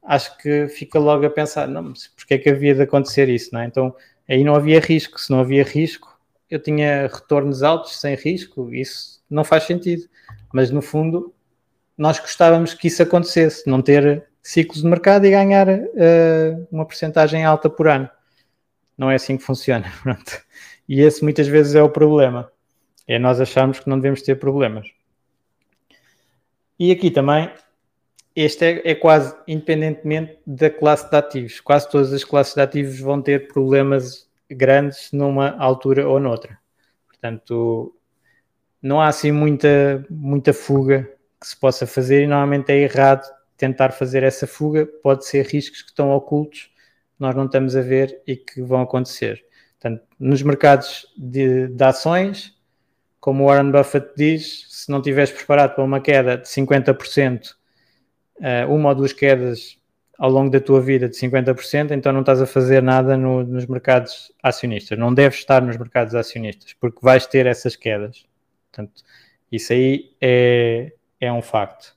[0.03, 3.49] acho que fica logo a pensar, não, mas porque é que havia de acontecer isso,
[3.53, 3.65] não é?
[3.65, 3.95] Então,
[4.27, 9.21] aí não havia risco, se não havia risco, eu tinha retornos altos sem risco, isso
[9.29, 10.03] não faz sentido.
[10.53, 11.33] Mas, no fundo,
[11.97, 17.45] nós gostávamos que isso acontecesse, não ter ciclos de mercado e ganhar uh, uma porcentagem
[17.45, 18.09] alta por ano.
[19.01, 19.91] Não é assim que funciona.
[20.03, 20.39] Pronto.
[20.87, 22.51] E esse muitas vezes é o problema.
[23.07, 24.87] É nós acharmos que não devemos ter problemas.
[26.77, 27.51] E aqui também
[28.35, 31.59] este é, é, quase independentemente da classe de ativos.
[31.59, 36.59] Quase todas as classes de ativos vão ter problemas grandes numa altura ou noutra.
[37.07, 37.95] Portanto,
[38.79, 43.93] não há assim muita, muita fuga que se possa fazer e normalmente é errado tentar
[43.93, 44.85] fazer essa fuga.
[44.85, 46.70] Pode ser riscos que estão ocultos,
[47.21, 49.43] nós não estamos a ver e que vão acontecer.
[49.79, 52.55] Portanto, nos mercados de, de ações,
[53.19, 57.51] como Warren Buffett diz, se não estiveres preparado para uma queda de 50%
[58.39, 59.79] uh, uma ou duas quedas
[60.17, 63.65] ao longo da tua vida de 50%, então não estás a fazer nada no, nos
[63.65, 64.97] mercados acionistas.
[64.97, 68.25] Não deves estar nos mercados acionistas, porque vais ter essas quedas.
[68.71, 69.01] Portanto,
[69.51, 71.95] isso aí é, é um facto.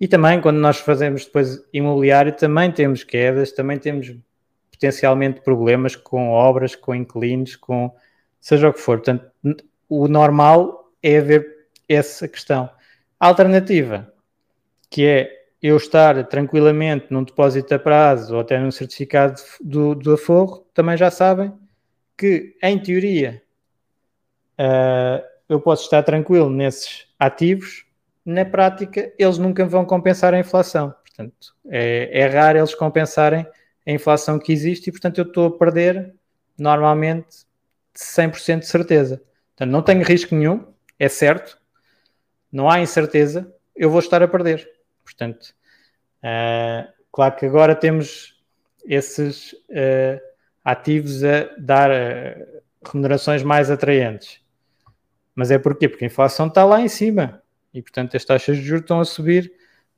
[0.00, 4.14] E também, quando nós fazemos depois imobiliário, também temos quedas, também temos
[4.82, 7.94] potencialmente problemas com obras, com inquilinos, com
[8.40, 8.98] seja o que for.
[8.98, 9.30] Portanto,
[9.88, 12.68] o normal é haver essa questão.
[13.20, 14.12] A alternativa,
[14.90, 15.30] que é
[15.62, 20.96] eu estar tranquilamente num depósito a prazo ou até num certificado do, do aforro, também
[20.96, 21.52] já sabem
[22.18, 23.40] que, em teoria,
[24.58, 27.86] uh, eu posso estar tranquilo nesses ativos,
[28.24, 30.92] na prática, eles nunca vão compensar a inflação.
[31.04, 33.46] Portanto, é, é raro eles compensarem
[33.86, 36.14] a inflação que existe e, portanto, eu estou a perder
[36.58, 37.44] normalmente
[37.94, 39.22] 100% de certeza.
[39.50, 40.66] Portanto, não tenho risco nenhum,
[40.98, 41.58] é certo,
[42.50, 44.68] não há incerteza, eu vou estar a perder.
[45.04, 45.54] Portanto,
[46.22, 48.40] uh, claro que agora temos
[48.84, 50.20] esses uh,
[50.64, 54.40] ativos a dar uh, remunerações mais atraentes.
[55.34, 55.88] Mas é porquê?
[55.88, 57.42] Porque a inflação está lá em cima
[57.72, 59.52] e, portanto, as taxas de juros estão a subir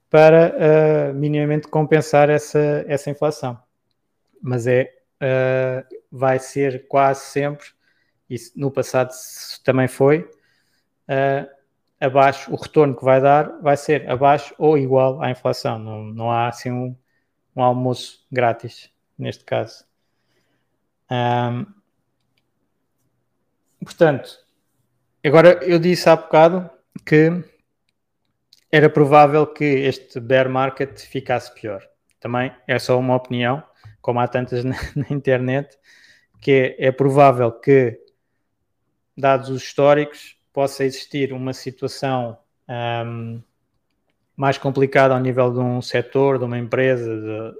[0.08, 3.58] para minimamente compensar essa, essa inflação.
[4.46, 4.92] Mas é,
[6.12, 7.66] vai ser quase sempre,
[8.28, 9.10] e no passado
[9.64, 10.20] também foi,
[11.08, 11.48] uh,
[11.98, 15.78] abaixo, o retorno que vai dar vai ser abaixo ou igual à inflação.
[15.78, 16.94] Não, não há assim um,
[17.56, 19.84] um almoço grátis neste caso.
[21.10, 21.66] Um,
[23.82, 24.38] portanto,
[25.24, 26.70] agora eu disse há bocado
[27.04, 27.44] que
[28.70, 31.82] era provável que este bear market ficasse pior.
[32.20, 33.62] Também é só uma opinião,
[34.04, 35.78] como há tantas na, na internet,
[36.38, 37.98] que é, é provável que,
[39.16, 42.36] dados os históricos, possa existir uma situação
[42.68, 43.42] um,
[44.36, 47.54] mais complicada ao nível de um setor, de uma empresa, de,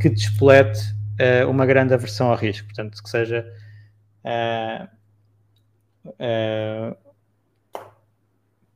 [0.00, 0.80] que despolete
[1.20, 2.68] uh, uma grande aversão ao risco.
[2.68, 3.44] Portanto, que seja.
[4.24, 4.88] Uh,
[6.10, 6.96] uh,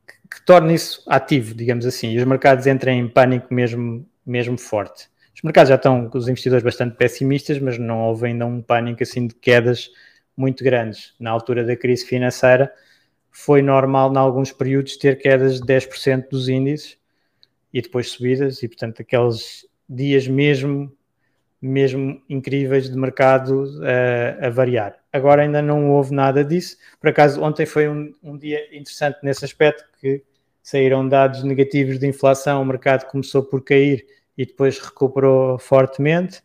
[0.05, 4.57] que, que torne isso ativo, digamos assim, e os mercados entrem em pânico mesmo, mesmo
[4.57, 5.08] forte.
[5.39, 9.01] Os mercados já estão com os investidores bastante pessimistas, mas não houve ainda um pânico
[9.03, 9.89] assim de quedas
[10.35, 11.15] muito grandes.
[11.17, 12.69] Na altura da crise financeira,
[13.31, 16.97] foi normal, em alguns períodos, ter quedas de 10% dos índices
[17.73, 20.91] e depois subidas, e portanto aqueles dias mesmo,
[21.61, 24.97] mesmo incríveis de mercado uh, a variar.
[25.13, 26.75] Agora ainda não houve nada disso.
[26.99, 30.21] Por acaso, ontem foi um, um dia interessante nesse aspecto que
[30.61, 34.05] saíram dados negativos de inflação, o mercado começou por cair
[34.39, 36.41] e depois recuperou fortemente.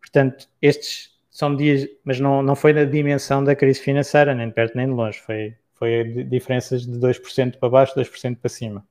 [0.00, 4.54] Portanto, estes são dias, mas não, não foi na dimensão da crise financeira, nem de
[4.54, 8.82] perto nem de longe, foi, foi diferenças de 2% para baixo, 2% para cima.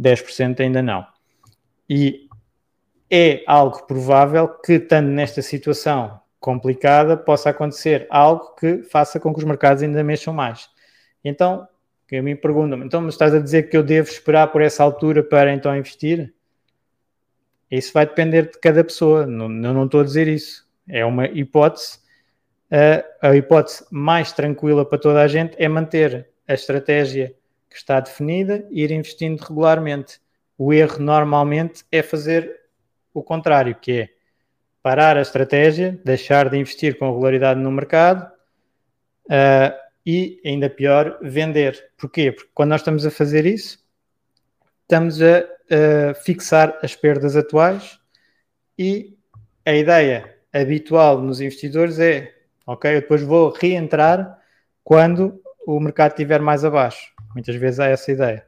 [0.00, 1.04] 10% ainda não.
[1.90, 2.28] E
[3.10, 9.40] é algo provável que, estando nesta situação complicada, possa acontecer algo que faça com que
[9.40, 10.70] os mercados ainda mexam mais.
[11.24, 11.66] Então,
[12.06, 15.24] que mim perguntam então, mas estás a dizer que eu devo esperar por essa altura
[15.24, 16.32] para então investir?
[17.70, 20.66] Isso vai depender de cada pessoa, não, não estou a dizer isso.
[20.88, 21.98] É uma hipótese.
[22.70, 27.34] A, a hipótese mais tranquila para toda a gente é manter a estratégia
[27.70, 30.20] que está definida e ir investindo regularmente.
[30.56, 32.60] O erro normalmente é fazer
[33.12, 34.08] o contrário, que é
[34.82, 38.30] parar a estratégia, deixar de investir com regularidade no mercado
[39.26, 41.90] uh, e, ainda pior, vender.
[41.96, 42.30] Porquê?
[42.30, 43.78] Porque quando nós estamos a fazer isso,
[44.82, 45.44] estamos a,
[46.24, 47.98] fixar as perdas atuais
[48.78, 49.16] e
[49.64, 52.32] a ideia habitual nos investidores é,
[52.66, 54.38] ok, eu depois vou reentrar
[54.82, 57.12] quando o mercado estiver mais abaixo.
[57.34, 58.46] Muitas vezes há essa ideia.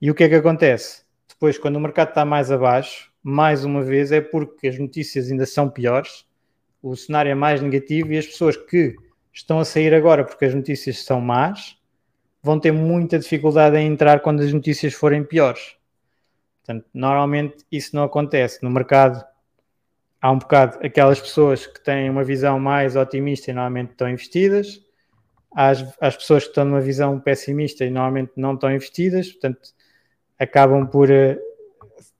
[0.00, 1.04] E o que é que acontece?
[1.28, 5.46] Depois, quando o mercado está mais abaixo, mais uma vez é porque as notícias ainda
[5.46, 6.26] são piores,
[6.82, 8.94] o cenário é mais negativo e as pessoas que
[9.32, 11.78] estão a sair agora porque as notícias são más
[12.42, 15.76] vão ter muita dificuldade em entrar quando as notícias forem piores.
[16.64, 18.62] Portanto, normalmente isso não acontece.
[18.62, 19.22] No mercado
[20.20, 24.80] há um bocado aquelas pessoas que têm uma visão mais otimista e normalmente estão investidas,
[25.54, 29.60] as, as pessoas que estão numa visão pessimista e normalmente não estão investidas, portanto,
[30.38, 31.38] acabam por uh,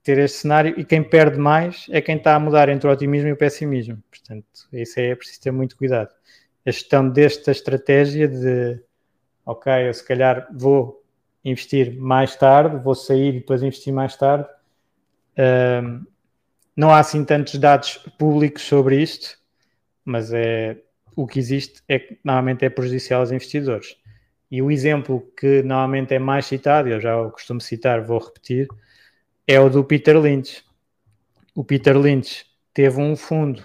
[0.02, 3.28] ter este cenário e quem perde mais é quem está a mudar entre o otimismo
[3.28, 4.02] e o pessimismo.
[4.10, 6.10] Portanto, isso é, é preciso ter muito cuidado.
[6.66, 8.80] A gestão desta estratégia de,
[9.46, 11.03] ok, eu se calhar vou
[11.44, 14.48] investir mais tarde, vou sair e depois investir mais tarde.
[16.76, 19.38] Não há assim tantos dados públicos sobre isto,
[20.04, 20.76] mas é,
[21.14, 23.96] o que existe é que normalmente é prejudicial aos investidores.
[24.50, 28.68] E o exemplo que normalmente é mais citado, eu já o costumo citar, vou repetir,
[29.46, 30.64] é o do Peter Lynch.
[31.54, 33.64] O Peter Lynch teve um fundo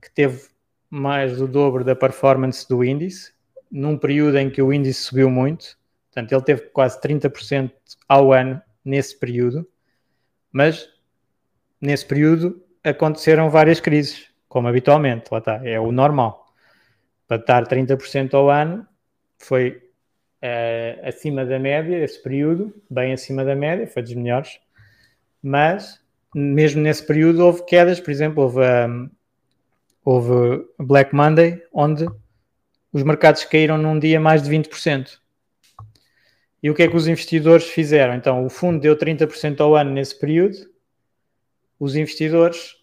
[0.00, 0.48] que teve
[0.88, 3.32] mais do dobro da performance do índice,
[3.70, 5.78] num período em que o índice subiu muito,
[6.12, 7.72] portanto, ele teve quase 30%
[8.08, 9.66] ao ano nesse período,
[10.52, 10.88] mas
[11.80, 16.40] nesse período aconteceram várias crises, como habitualmente, lá está, é o normal
[17.30, 18.84] para estar 30% ao ano,
[19.38, 19.80] foi
[20.42, 24.58] uh, acima da média esse período, bem acima da média, foi dos melhores,
[25.40, 26.00] mas
[26.34, 29.08] mesmo nesse período houve quedas, por exemplo, houve, um,
[30.04, 32.04] houve Black Monday, onde
[32.92, 35.19] os mercados caíram num dia mais de 20%.
[36.62, 38.14] E o que é que os investidores fizeram?
[38.14, 40.56] Então, o fundo deu 30% ao ano nesse período,
[41.78, 42.76] os investidores,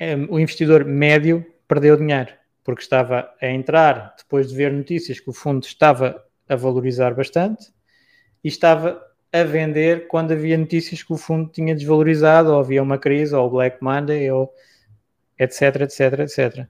[0.00, 2.32] um, o investidor médio perdeu dinheiro
[2.68, 7.72] porque estava a entrar depois de ver notícias que o fundo estava a valorizar bastante
[8.44, 12.98] e estava a vender quando havia notícias que o fundo tinha desvalorizado, ou havia uma
[12.98, 14.52] crise, ou Black Monday, ou
[15.38, 16.66] etc, etc, etc.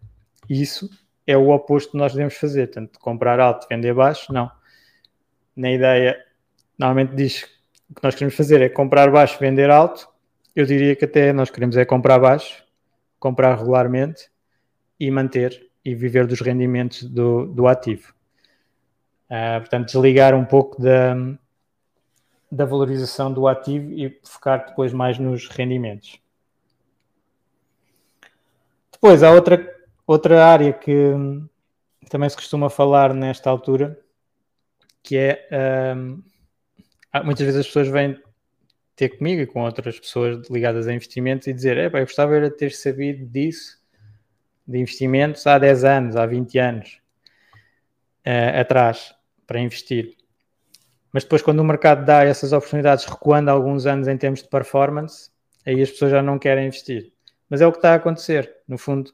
[0.48, 0.88] Isso
[1.26, 4.48] é o oposto que nós devemos fazer, tanto comprar alto vender baixo, não.
[5.58, 6.24] Na ideia,
[6.78, 7.42] normalmente diz
[7.90, 10.08] o que nós queremos fazer é comprar baixo vender alto,
[10.54, 12.62] eu diria que até nós queremos é comprar baixo,
[13.18, 14.30] comprar regularmente
[15.00, 18.14] e manter e viver dos rendimentos do, do ativo.
[19.28, 21.16] Uh, portanto, desligar um pouco da,
[22.52, 26.20] da valorização do ativo e focar depois mais nos rendimentos.
[28.92, 31.12] Depois, há outra, outra área que
[32.08, 33.98] também se costuma falar nesta altura,
[35.02, 35.48] que é
[35.96, 36.22] um,
[37.24, 38.20] muitas vezes as pessoas vêm
[38.94, 42.72] ter comigo e com outras pessoas ligadas a investimentos e dizer, eu gostava de ter
[42.72, 43.78] sabido disso
[44.66, 47.00] de investimentos há 10 anos, há 20 anos
[48.26, 49.14] uh, atrás
[49.46, 50.16] para investir.
[51.10, 55.30] Mas depois, quando o mercado dá essas oportunidades, recuando alguns anos em termos de performance,
[55.64, 57.12] aí as pessoas já não querem investir.
[57.48, 58.56] Mas é o que está a acontecer.
[58.68, 59.10] No fundo,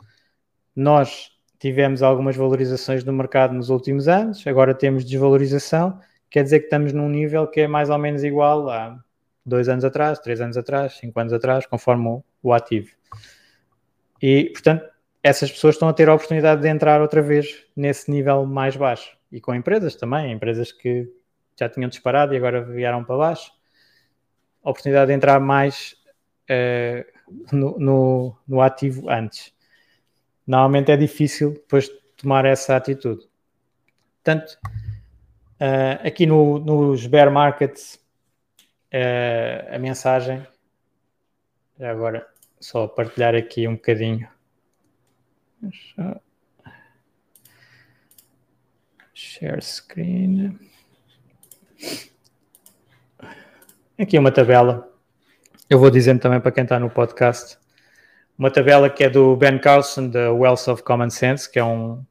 [0.75, 1.31] nós
[1.65, 5.99] tivemos algumas valorizações do mercado nos últimos anos, agora temos desvalorização,
[6.29, 9.03] quer dizer que estamos num nível que é mais ou menos igual a
[9.47, 12.91] dois anos atrás, três anos atrás, cinco anos atrás, conforme o, o ativo.
[14.21, 14.85] E, portanto,
[15.23, 19.17] essas pessoas estão a ter a oportunidade de entrar outra vez nesse nível mais baixo.
[19.33, 21.11] E com empresas também, empresas que
[21.59, 23.51] já tinham disparado e agora vieram para baixo.
[24.63, 25.97] oportunidade de entrar mais
[26.51, 29.54] uh, no, no, no, ativo antes.
[30.47, 33.27] Normalmente é difícil depois tomar essa atitude.
[34.23, 34.59] Portanto,
[35.61, 38.01] uh, aqui no, nos bear markets,
[38.93, 40.47] uh, a mensagem,
[41.81, 42.27] agora
[42.61, 44.29] só partilhar aqui um bocadinho.
[49.13, 50.59] Share screen.
[53.99, 54.91] Aqui uma tabela.
[55.69, 57.59] Eu vou dizendo também para quem está no podcast.
[58.37, 62.05] Uma tabela que é do Ben Carlson, da Wealth of Common Sense, que é um,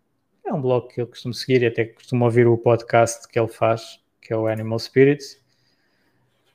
[0.46, 3.50] é um blog que eu costumo seguir e até costumo ouvir o podcast que ele
[3.50, 5.34] faz, que é o Animal Spirits.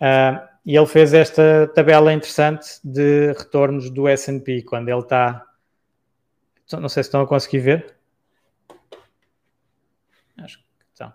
[0.01, 5.45] Uh, e ele fez esta tabela interessante de retornos do S&P, quando ele está...
[6.73, 7.97] Não sei se estão a conseguir ver.
[10.39, 11.13] Acho que estão.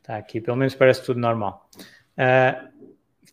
[0.00, 1.68] Está aqui, pelo menos parece tudo normal.
[2.18, 2.68] Uh,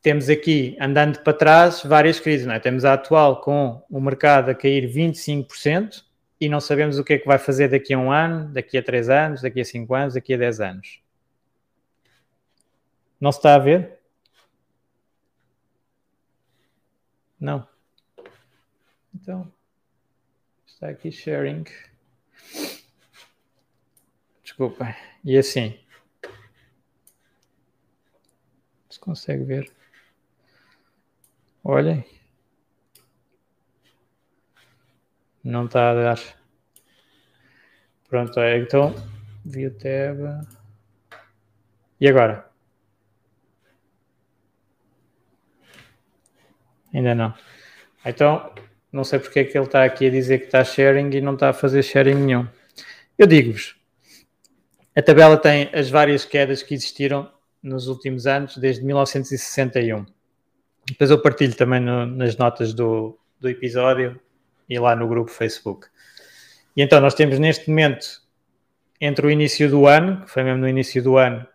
[0.01, 2.47] temos aqui, andando para trás, várias crises.
[2.47, 2.59] Não é?
[2.59, 6.03] Temos a atual com o mercado a cair 25%
[6.39, 8.83] e não sabemos o que é que vai fazer daqui a um ano, daqui a
[8.83, 10.99] três anos, daqui a cinco anos, daqui a dez anos.
[13.19, 13.99] Não se está a ver?
[17.39, 17.67] Não.
[19.13, 19.51] Então,
[20.65, 21.65] está aqui sharing.
[24.43, 24.95] Desculpa.
[25.23, 25.79] E assim.
[28.89, 29.80] Se consegue ver.
[31.63, 32.03] Olhem.
[35.43, 36.19] Não está a dar.
[38.09, 38.93] Pronto, então.
[39.45, 40.47] View tab.
[41.99, 42.49] E agora?
[46.93, 47.33] Ainda não.
[48.05, 48.53] Então,
[48.91, 51.35] não sei porque é que ele está aqui a dizer que está sharing e não
[51.35, 52.47] está a fazer sharing nenhum.
[53.17, 53.75] Eu digo-vos,
[54.95, 57.31] a tabela tem as várias quedas que existiram
[57.63, 60.05] nos últimos anos, desde 1961.
[60.87, 64.19] Depois eu partilho também no, nas notas do, do episódio
[64.69, 65.87] e lá no grupo Facebook.
[66.75, 68.21] E então nós temos neste momento,
[68.99, 71.45] entre o início do ano, que foi mesmo no início do ano,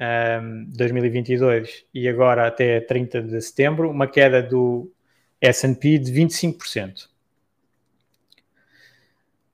[0.00, 4.92] um, 2022, e agora até 30 de setembro, uma queda do
[5.40, 7.08] S&P de 25%.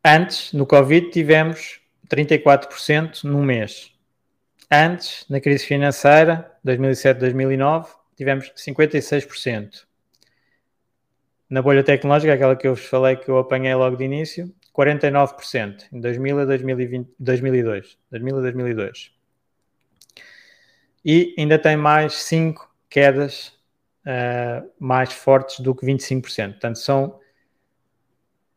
[0.05, 3.91] Antes, no Covid, tivemos 34% num mês.
[4.71, 7.87] Antes, na crise financeira, 2007-2009,
[8.17, 9.87] tivemos 56%.
[11.49, 15.85] Na bolha tecnológica, aquela que eu vos falei que eu apanhei logo de início, 49%
[15.93, 17.99] em 2000 a 2020, 2002.
[18.11, 19.13] 2000 a 2002.
[21.05, 23.53] E ainda tem mais 5 quedas
[24.07, 26.53] uh, mais fortes do que 25%.
[26.53, 27.21] Portanto, são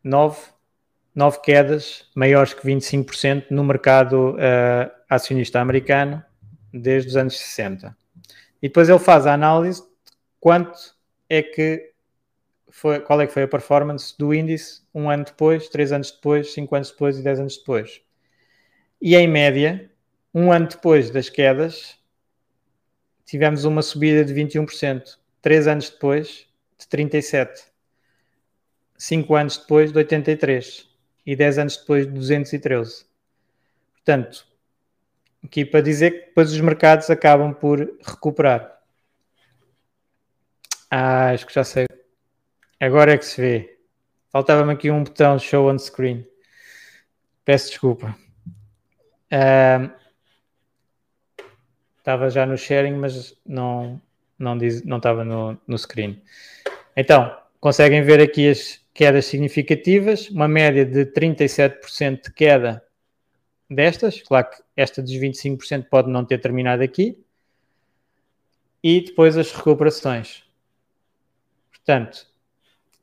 [0.03, 0.39] 9,
[1.13, 6.23] 9 quedas maiores que 25% no mercado uh, acionista americano
[6.73, 7.95] desde os anos 60.
[8.61, 9.87] E depois ele faz a análise de
[10.39, 10.95] quanto
[11.29, 11.91] é que
[12.69, 16.53] foi, qual é que foi a performance do índice um ano depois, três anos depois,
[16.53, 18.01] cinco anos depois e dez anos depois.
[19.01, 19.91] E em média,
[20.33, 21.97] um ano depois das quedas,
[23.25, 25.17] tivemos uma subida de 21%.
[25.41, 26.47] Três anos depois,
[26.77, 27.49] de 37%.
[28.97, 30.87] Cinco anos depois, de 83%.
[31.25, 33.05] E dez anos depois, de 213%.
[33.93, 34.47] Portanto,
[35.47, 38.77] aqui para dizer que depois os mercados acabam por recuperar.
[40.91, 41.87] Ah, acho que já sei.
[42.79, 43.77] Agora é que se vê.
[44.29, 46.25] Faltava-me aqui um botão show on screen.
[47.45, 48.15] Peço desculpa.
[49.31, 49.89] Uh,
[51.97, 54.01] estava já no sharing, mas não,
[54.37, 56.21] não, diz, não estava no, no screen.
[56.95, 62.83] Então, conseguem ver aqui as quedas significativas, uma média de 37% de queda
[63.69, 64.21] destas.
[64.21, 67.23] Claro que esta dos 25% pode não ter terminado aqui.
[68.83, 70.43] E depois as recuperações.
[71.71, 72.27] Portanto,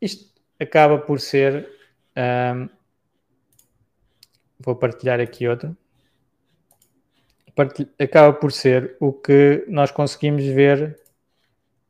[0.01, 1.69] isto acaba por ser.
[2.17, 2.69] Um,
[4.59, 5.77] vou partilhar aqui outro.
[7.99, 11.01] acaba por ser o que nós conseguimos ver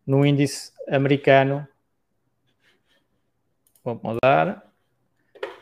[0.07, 1.66] no índice americano.
[3.85, 4.72] Vou mudar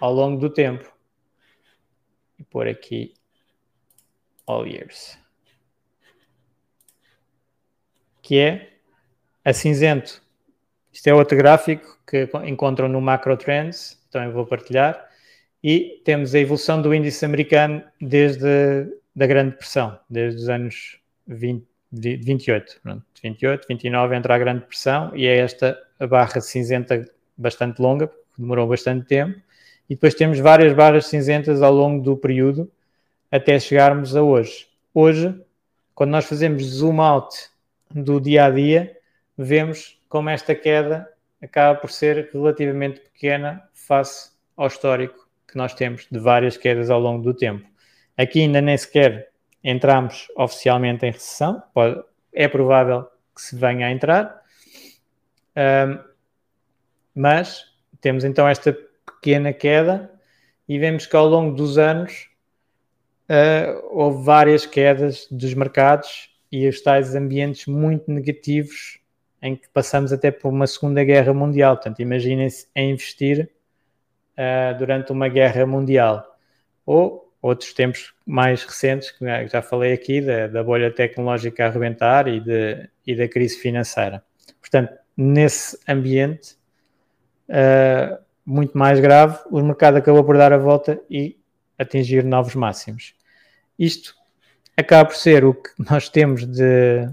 [0.00, 0.92] ao longo do tempo
[2.42, 3.14] e pôr aqui
[4.46, 5.16] all years.
[8.20, 8.72] Que é
[9.44, 10.20] a cinzento.
[10.92, 15.08] Isto é outro gráfico que encontram no Macro Trends, também vou partilhar.
[15.62, 18.88] E temos a evolução do índice americano desde
[19.18, 22.80] a Grande Depressão, desde os anos 20, 28.
[22.82, 25.80] Pronto, 28, 29 entra a Grande Depressão e é esta
[26.10, 27.04] barra cinzenta
[27.36, 29.40] bastante longa, demorou bastante tempo
[29.92, 32.72] e depois temos várias barras cinzentas ao longo do período
[33.30, 34.66] até chegarmos a hoje.
[34.94, 35.38] Hoje,
[35.94, 37.36] quando nós fazemos zoom out
[37.90, 38.96] do dia a dia,
[39.36, 41.06] vemos como esta queda
[41.42, 46.98] acaba por ser relativamente pequena face ao histórico que nós temos de várias quedas ao
[46.98, 47.68] longo do tempo.
[48.16, 49.28] Aqui ainda nem sequer
[49.62, 54.42] entramos oficialmente em recessão, pode, é provável que se venha a entrar,
[55.54, 55.98] um,
[57.14, 57.66] mas
[58.00, 58.74] temos então esta
[59.06, 60.10] pequena queda
[60.68, 62.28] e vemos que ao longo dos anos
[63.28, 69.00] uh, houve várias quedas dos mercados e os tais ambientes muito negativos
[69.40, 71.76] em que passamos até por uma Segunda Guerra Mundial.
[71.76, 73.50] Portanto, imaginem-se a investir
[74.38, 76.24] uh, durante uma guerra mundial.
[76.86, 82.28] Ou outros tempos mais recentes, que já falei aqui, da, da bolha tecnológica a arrebentar
[82.28, 84.22] e, de, e da crise financeira.
[84.60, 86.56] Portanto, nesse ambiente
[87.48, 91.38] uh, muito mais grave, o mercado acabou por dar a volta e
[91.78, 93.14] atingir novos máximos.
[93.78, 94.14] Isto
[94.76, 97.08] acaba por ser o que nós temos de.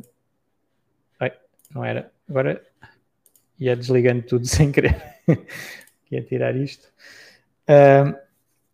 [1.20, 1.34] Ai,
[1.74, 2.12] não era.
[2.30, 2.62] Agora
[3.60, 4.96] ia desligando tudo sem querer.
[6.12, 6.88] ia tirar isto.
[7.68, 8.16] Uh,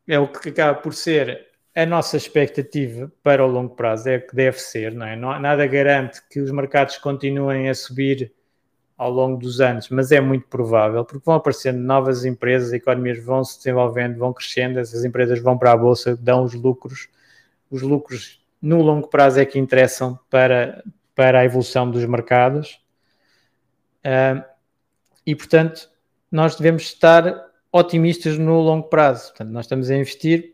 [0.08, 4.26] é o que acaba por ser a nossa expectativa para o longo prazo, é o
[4.26, 5.16] que deve ser, não é?
[5.16, 8.32] Não, nada garante que os mercados continuem a subir
[8.98, 13.44] ao longo dos anos, mas é muito provável, porque vão aparecendo novas empresas, economias vão
[13.44, 17.10] se desenvolvendo, vão crescendo, essas empresas vão para a bolsa, dão os lucros.
[17.70, 20.84] Os lucros no longo prazo é que interessam para,
[21.14, 22.80] para a evolução dos mercados.
[24.00, 24.44] Uh,
[25.26, 25.90] e, portanto,
[26.32, 29.30] nós devemos estar otimistas no longo prazo.
[29.30, 30.54] Portanto, nós estamos a investir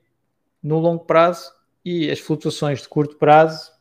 [0.64, 1.52] no longo prazo
[1.86, 3.72] e as flutuações de curto prazo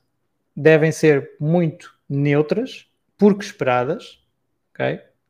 [0.55, 2.87] devem ser muito neutras,
[3.17, 4.20] porque esperadas,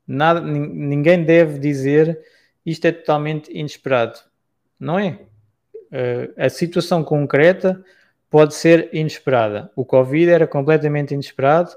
[0.06, 2.20] Nada, ninguém deve dizer
[2.64, 4.18] isto é totalmente inesperado.
[4.78, 5.18] Não é.
[5.92, 7.84] Uh, a situação concreta
[8.28, 9.70] pode ser inesperada.
[9.74, 11.72] O Covid era completamente inesperado,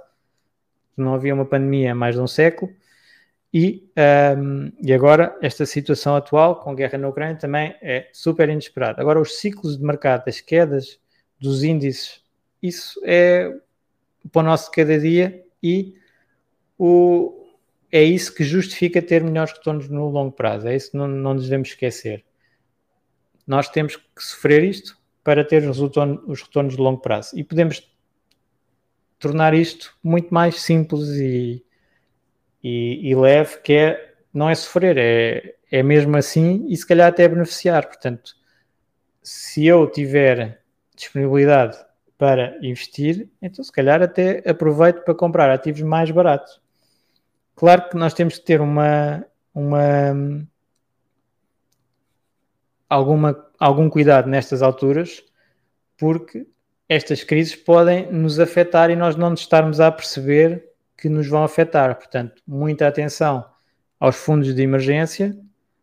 [0.95, 2.71] não havia uma pandemia há mais de um século,
[3.51, 3.87] e,
[4.37, 8.99] um, e agora esta situação atual com guerra na Ucrânia também é super inesperada.
[9.01, 10.99] Agora, os ciclos de mercado, as quedas
[11.39, 12.21] dos índices,
[12.61, 13.55] isso é
[14.31, 15.95] para o nosso cada dia e
[16.79, 17.42] o,
[17.93, 20.67] é isso que justifica ter melhores retornos no longo prazo.
[20.67, 22.25] É isso que não, não nos devemos esquecer.
[23.45, 27.37] Nós temos que sofrer isto para ter os retornos, os retornos de longo prazo.
[27.37, 27.87] E podemos
[29.19, 31.63] tornar isto muito mais simples e,
[32.63, 37.07] e, e leve, que é não é sofrer, é, é mesmo assim e se calhar
[37.07, 37.85] até beneficiar.
[37.85, 38.33] Portanto,
[39.21, 40.63] se eu tiver
[40.95, 41.77] disponibilidade
[42.17, 46.62] para investir, então se calhar até aproveito para comprar ativos mais baratos.
[47.55, 50.47] Claro que nós temos que ter uma, uma
[52.89, 55.23] alguma, algum cuidado nestas alturas,
[55.97, 56.47] porque
[56.87, 61.43] estas crises podem nos afetar e nós não nos estarmos a perceber que nos vão
[61.43, 61.95] afetar.
[61.95, 63.45] Portanto, muita atenção
[63.99, 65.37] aos fundos de emergência,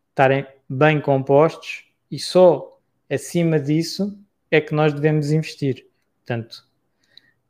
[0.09, 4.17] estarem bem compostos e só acima disso
[4.49, 5.85] é que nós devemos investir.
[6.19, 6.65] Portanto,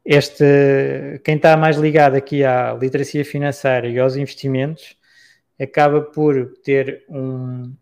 [0.04, 4.98] este, quem está mais ligado aqui à literacia financeira e aos investimentos
[5.60, 7.74] acaba por ter um,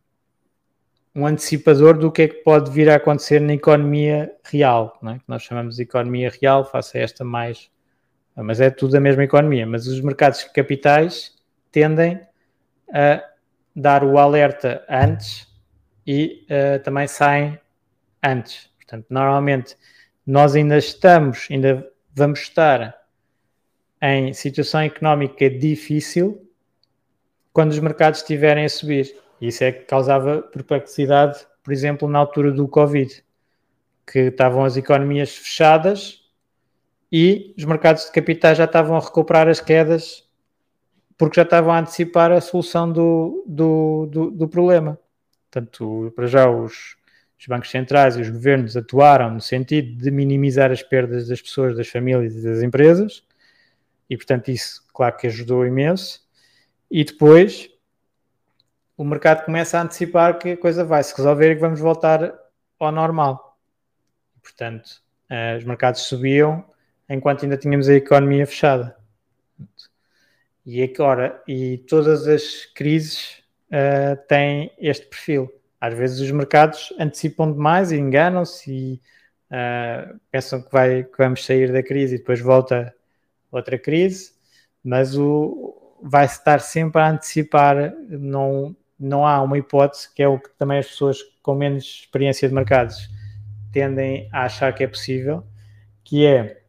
[1.16, 5.14] um antecipador do que é que pode vir a acontecer na economia real, é?
[5.14, 7.70] que nós chamamos de economia real, faça esta mais
[8.44, 9.66] mas é tudo a mesma economia.
[9.66, 11.36] Mas os mercados capitais
[11.72, 12.20] tendem
[12.94, 13.24] a
[13.76, 15.48] dar o alerta antes
[16.06, 17.60] e uh, também saem
[18.24, 18.70] antes.
[18.78, 19.76] Portanto, normalmente
[20.26, 22.96] nós ainda estamos, ainda vamos estar
[24.02, 26.50] em situação económica difícil
[27.52, 29.16] quando os mercados estiverem a subir.
[29.42, 33.24] Isso é que causava perplexidade, por exemplo, na altura do Covid,
[34.06, 36.22] que estavam as economias fechadas
[37.12, 40.28] e os mercados de capitais já estavam a recuperar as quedas
[41.18, 44.98] porque já estavam a antecipar a solução do, do, do, do problema.
[45.52, 46.96] Portanto, para já os,
[47.40, 51.76] os, bancos centrais e os governos atuaram no sentido de minimizar as perdas das pessoas,
[51.76, 53.24] das famílias e das empresas,
[54.10, 56.28] e portanto isso, claro que ajudou imenso.
[56.92, 57.70] E depois
[58.98, 62.34] o mercado começa a antecipar que a coisa vai se resolver e que vamos voltar
[62.80, 63.58] ao normal.
[64.42, 66.66] Portanto, eh, os mercados subiam
[67.10, 68.96] enquanto ainda tínhamos a economia fechada.
[70.66, 75.52] E agora, e todas as crises uh, têm este perfil.
[75.80, 79.02] Às vezes os mercados antecipam demais e enganam-se e
[79.50, 82.94] uh, pensam que, vai, que vamos sair da crise e depois volta
[83.52, 84.34] outra crise,
[84.84, 90.40] mas o vai estar sempre a antecipar, não, não há uma hipótese, que é o
[90.40, 93.10] que também as pessoas com menos experiência de mercados
[93.72, 95.44] tendem a achar que é possível,
[96.04, 96.62] que é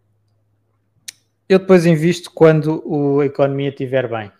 [1.48, 4.30] eu depois invisto quando a economia estiver bem.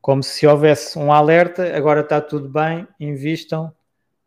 [0.00, 3.72] Como se houvesse um alerta, agora está tudo bem, invistam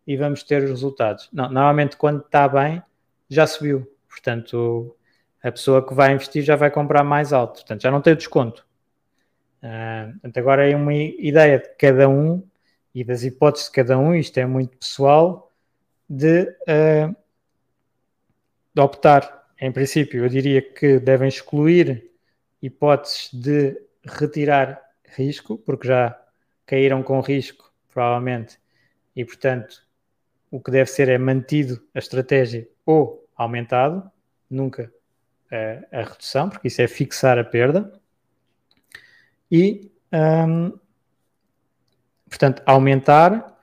[0.06, 1.30] e vamos ter os resultados.
[1.34, 2.82] Não, normalmente quando está bem,
[3.30, 3.88] já subiu.
[4.08, 4.96] Portanto,
[5.42, 7.56] a pessoa que vai investir já vai comprar mais alto.
[7.56, 8.66] Portanto, já não tem o desconto.
[9.64, 12.46] Uh, portanto, agora é uma ideia de cada um
[12.94, 15.52] e das hipóteses de cada um, isto é muito pessoal,
[16.08, 17.16] de, uh,
[18.74, 19.48] de optar.
[19.60, 22.12] Em princípio, eu diria que devem excluir
[22.62, 24.82] hipóteses de retirar
[25.16, 26.20] risco, porque já
[26.66, 28.60] caíram com risco, provavelmente,
[29.16, 29.84] e portanto
[30.54, 34.08] o que deve ser é mantido a estratégia ou aumentado,
[34.48, 34.94] nunca
[35.52, 37.92] a, a redução, porque isso é fixar a perda.
[39.52, 40.78] E, um,
[42.30, 43.60] portanto, aumentar,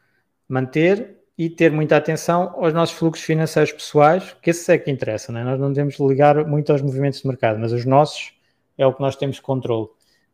[0.48, 5.30] manter e ter muita atenção aos nossos fluxos financeiros pessoais, que esse é que interessa,
[5.30, 5.44] é?
[5.44, 8.34] nós não devemos ligar muito aos movimentos de mercado, mas os nossos
[8.76, 9.88] é o que nós temos controle.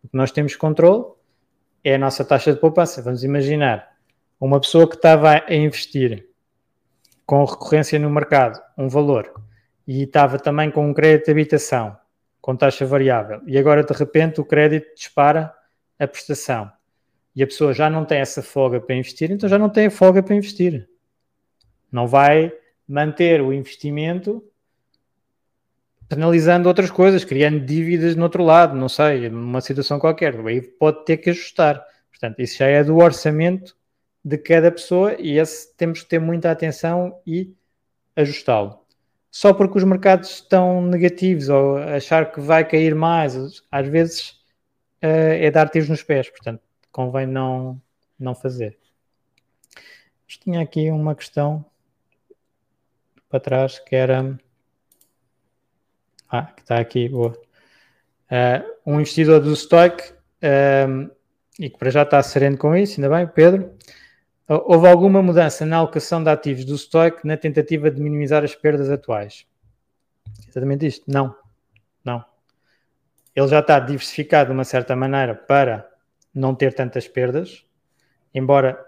[0.06, 1.04] O que nós temos controle
[1.82, 3.02] é a nossa taxa de poupança.
[3.02, 3.90] Vamos imaginar
[4.38, 6.28] uma pessoa que estava a investir
[7.26, 9.32] com recorrência no mercado um valor
[9.84, 11.96] e estava também com um crédito de habitação
[12.40, 15.52] com taxa variável e agora de repente o crédito dispara
[15.98, 16.70] a prestação
[17.34, 19.90] e a pessoa já não tem essa folga para investir, então já não tem a
[19.90, 20.88] folga para investir.
[21.90, 22.52] Não vai
[22.86, 24.40] manter o investimento
[26.08, 30.38] penalizando outras coisas, criando dívidas no outro lado, não sei, numa situação qualquer.
[30.46, 31.84] Aí pode ter que ajustar.
[32.10, 33.76] Portanto, isso já é do orçamento
[34.24, 37.54] de cada pessoa e esse temos que ter muita atenção e
[38.16, 38.84] ajustá-lo.
[39.30, 44.30] Só porque os mercados estão negativos ou achar que vai cair mais, às vezes
[45.02, 47.80] uh, é dar tiros nos pés, portanto, convém não,
[48.18, 48.78] não fazer.
[50.26, 51.64] Mas tinha aqui uma questão
[53.28, 54.38] para trás que era.
[56.28, 57.38] Ah, que está aqui, boa.
[58.30, 61.10] Uh, um investidor do Stoic, uh,
[61.58, 63.76] e que para já está sereno com isso, ainda bem, Pedro,
[64.48, 68.88] Houve alguma mudança na alocação de ativos do Stoic na tentativa de minimizar as perdas
[68.88, 69.44] atuais?
[70.48, 71.04] Exatamente isto?
[71.10, 71.34] Não.
[72.04, 72.24] Não.
[73.34, 75.90] Ele já está diversificado de uma certa maneira para
[76.32, 77.66] não ter tantas perdas,
[78.32, 78.78] embora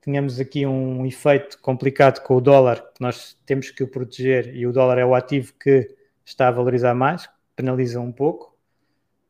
[0.00, 4.66] tenhamos aqui um efeito complicado com o dólar, que nós temos que o proteger, e
[4.66, 5.88] o dólar é o ativo que
[6.28, 8.56] está a valorizar mais, penaliza um pouco,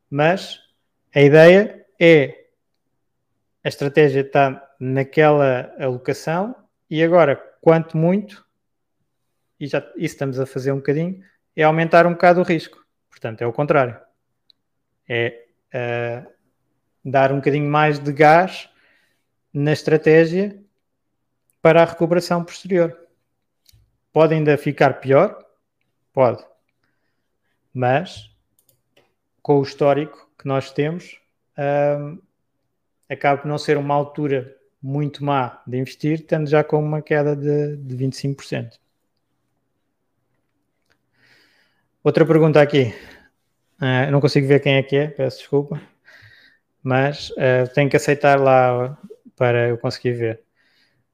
[0.09, 0.59] mas
[1.15, 2.45] a ideia é
[3.63, 6.55] a estratégia está naquela alocação
[6.89, 8.45] e agora, quanto muito,
[9.59, 11.23] e já isso estamos a fazer um bocadinho,
[11.55, 12.85] é aumentar um bocado o risco.
[13.09, 13.99] Portanto, é o contrário.
[15.07, 16.31] É uh,
[17.03, 18.69] dar um bocadinho mais de gás
[19.53, 20.61] na estratégia
[21.61, 22.97] para a recuperação posterior.
[24.13, 25.45] Pode ainda ficar pior?
[26.13, 26.43] Pode.
[27.73, 28.29] Mas,
[29.41, 31.19] com o histórico que nós temos,
[31.57, 32.21] uh,
[33.09, 37.35] acaba por não ser uma altura muito má de investir, tendo já com uma queda
[37.35, 38.79] de, de 25%.
[42.03, 42.93] Outra pergunta aqui.
[43.81, 45.81] Uh, não consigo ver quem é que é, peço desculpa.
[46.81, 48.97] Mas uh, tenho que aceitar lá
[49.35, 50.41] para eu conseguir ver.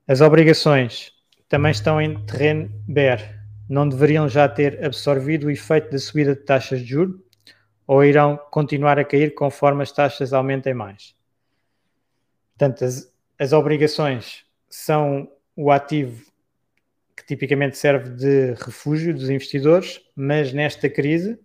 [0.07, 1.11] As obrigações
[1.49, 3.44] também estão em terreno bear.
[3.67, 7.19] Não deveriam já ter absorvido o efeito da subida de taxas de juros
[7.87, 11.15] ou irão continuar a cair conforme as taxas aumentem mais?
[12.57, 16.25] Portanto, as, as obrigações são o ativo
[17.15, 21.39] que tipicamente serve de refúgio dos investidores, mas nesta crise,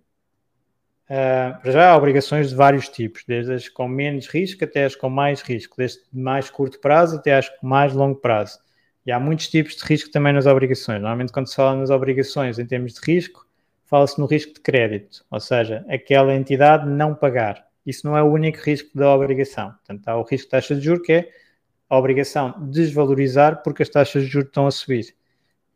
[1.08, 5.08] uh, já há obrigações de vários tipos, desde as com menos risco até as com
[5.08, 8.58] mais risco, desde mais curto prazo até as com mais longo prazo.
[9.06, 11.00] E há muitos tipos de risco também nas obrigações.
[11.00, 13.46] Normalmente, quando se fala nas obrigações em termos de risco,
[13.84, 17.66] fala-se no risco de crédito, ou seja, aquela entidade não pagar.
[17.84, 19.70] Isso não é o único risco da obrigação.
[19.70, 21.30] Portanto, há o risco de taxa de juros, que é
[21.88, 25.14] a obrigação desvalorizar porque as taxas de juros estão a subir.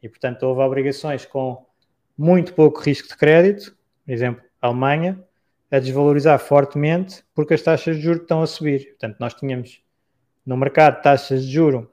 [0.02, 1.66] E, portanto, houve obrigações com
[2.16, 5.18] muito pouco risco de crédito, por exemplo, a Alemanha,
[5.70, 8.90] a desvalorizar fortemente porque as taxas de juros estão a subir.
[8.90, 9.82] Portanto, nós tínhamos
[10.46, 11.88] no mercado taxas de juros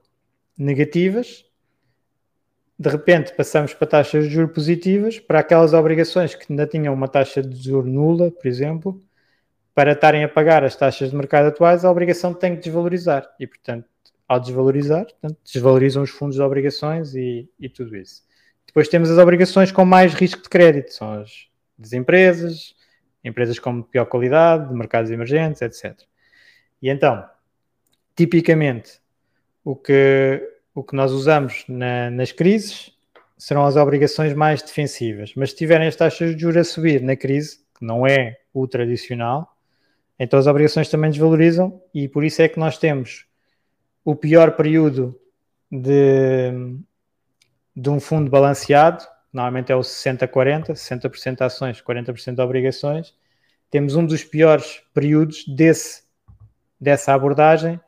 [0.63, 1.45] negativas,
[2.77, 7.07] de repente passamos para taxas de juros positivas, para aquelas obrigações que ainda tinham uma
[7.07, 9.01] taxa de juros nula, por exemplo,
[9.73, 13.27] para estarem a pagar as taxas de mercado atuais, a obrigação tem que desvalorizar.
[13.39, 13.85] E, portanto,
[14.27, 18.23] ao desvalorizar, portanto, desvalorizam os fundos de obrigações e, e, tudo isso.
[18.65, 21.47] Depois temos as obrigações com mais risco de crédito, são as
[21.77, 22.75] das empresas,
[23.23, 25.99] empresas com pior qualidade, de mercados emergentes, etc.
[26.81, 27.27] E então,
[28.15, 29.00] tipicamente,
[29.63, 30.41] o que,
[30.73, 32.91] o que nós usamos na, nas crises
[33.37, 35.33] serão as obrigações mais defensivas.
[35.35, 38.67] Mas se tiverem as taxas de juros a subir na crise, que não é o
[38.67, 39.55] tradicional,
[40.19, 43.25] então as obrigações também desvalorizam e por isso é que nós temos
[44.05, 45.19] o pior período
[45.71, 46.51] de,
[47.75, 53.15] de um fundo balanceado, normalmente é o 60-40, 60%, de ações, 40% de obrigações.
[53.69, 56.03] Temos um dos piores períodos desse,
[56.79, 57.79] dessa abordagem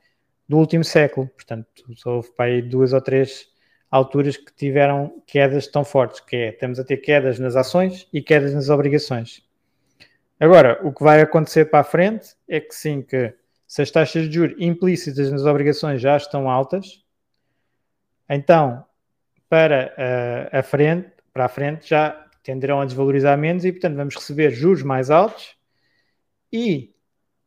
[0.47, 1.27] do último século.
[1.27, 3.47] Portanto, só houve para aí duas ou três
[3.89, 8.21] alturas que tiveram quedas tão fortes, que é, temos a ter quedas nas ações e
[8.21, 9.43] quedas nas obrigações.
[10.39, 13.33] Agora, o que vai acontecer para a frente é que sim, que
[13.67, 17.03] se as taxas de juros implícitas nas obrigações já estão altas,
[18.27, 18.83] então
[19.47, 24.15] para uh, a frente, para a frente já tenderão a desvalorizar menos e, portanto, vamos
[24.15, 25.55] receber juros mais altos
[26.51, 26.93] e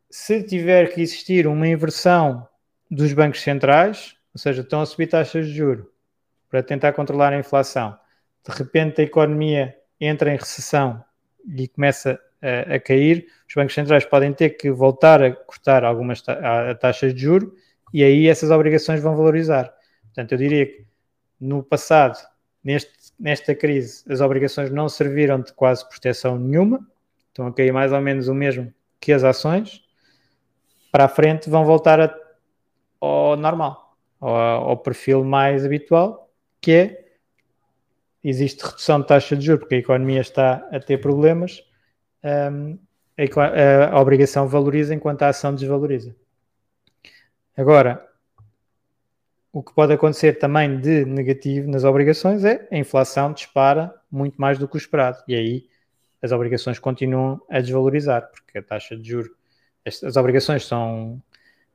[0.08, 2.48] se tiver que existir uma inversão
[2.90, 5.86] dos bancos centrais, ou seja, estão a subir taxas de juros
[6.48, 7.98] para tentar controlar a inflação,
[8.48, 11.04] de repente a economia entra em recessão
[11.56, 16.20] e começa a, a cair, os bancos centrais podem ter que voltar a cortar algumas
[16.22, 17.54] ta taxas de juro
[17.92, 19.72] e aí essas obrigações vão valorizar.
[20.02, 20.86] Portanto, eu diria que
[21.40, 22.18] no passado,
[22.62, 26.86] neste, nesta crise, as obrigações não serviram de quase proteção nenhuma,
[27.28, 29.82] estão a cair mais ou menos o mesmo que as ações.
[30.90, 32.14] Para a frente vão voltar a,
[33.00, 36.30] ao normal, ao, ao perfil mais habitual,
[36.60, 37.06] que é
[38.22, 41.62] existe redução de taxa de juros porque a economia está a ter problemas
[42.24, 42.78] um,
[43.16, 46.14] a, a, obrigação valoriza enquanto a ação desvaloriza.
[47.56, 48.04] Agora,
[49.52, 54.58] o que pode acontecer também de negativo nas obrigações é a inflação dispara muito mais
[54.58, 55.66] do que o esperado e aí
[56.20, 59.30] as obrigações continuam a desvalorizar porque a taxa de juros,
[59.86, 61.22] as, as obrigações são,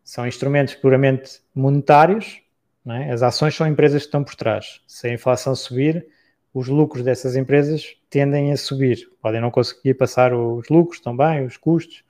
[0.03, 2.41] são instrumentos puramente monetários,
[2.87, 3.11] é?
[3.11, 4.81] as ações são empresas que estão por trás.
[4.87, 6.05] Se a inflação subir,
[6.53, 9.09] os lucros dessas empresas tendem a subir.
[9.21, 12.03] Podem não conseguir passar os lucros também, os custos,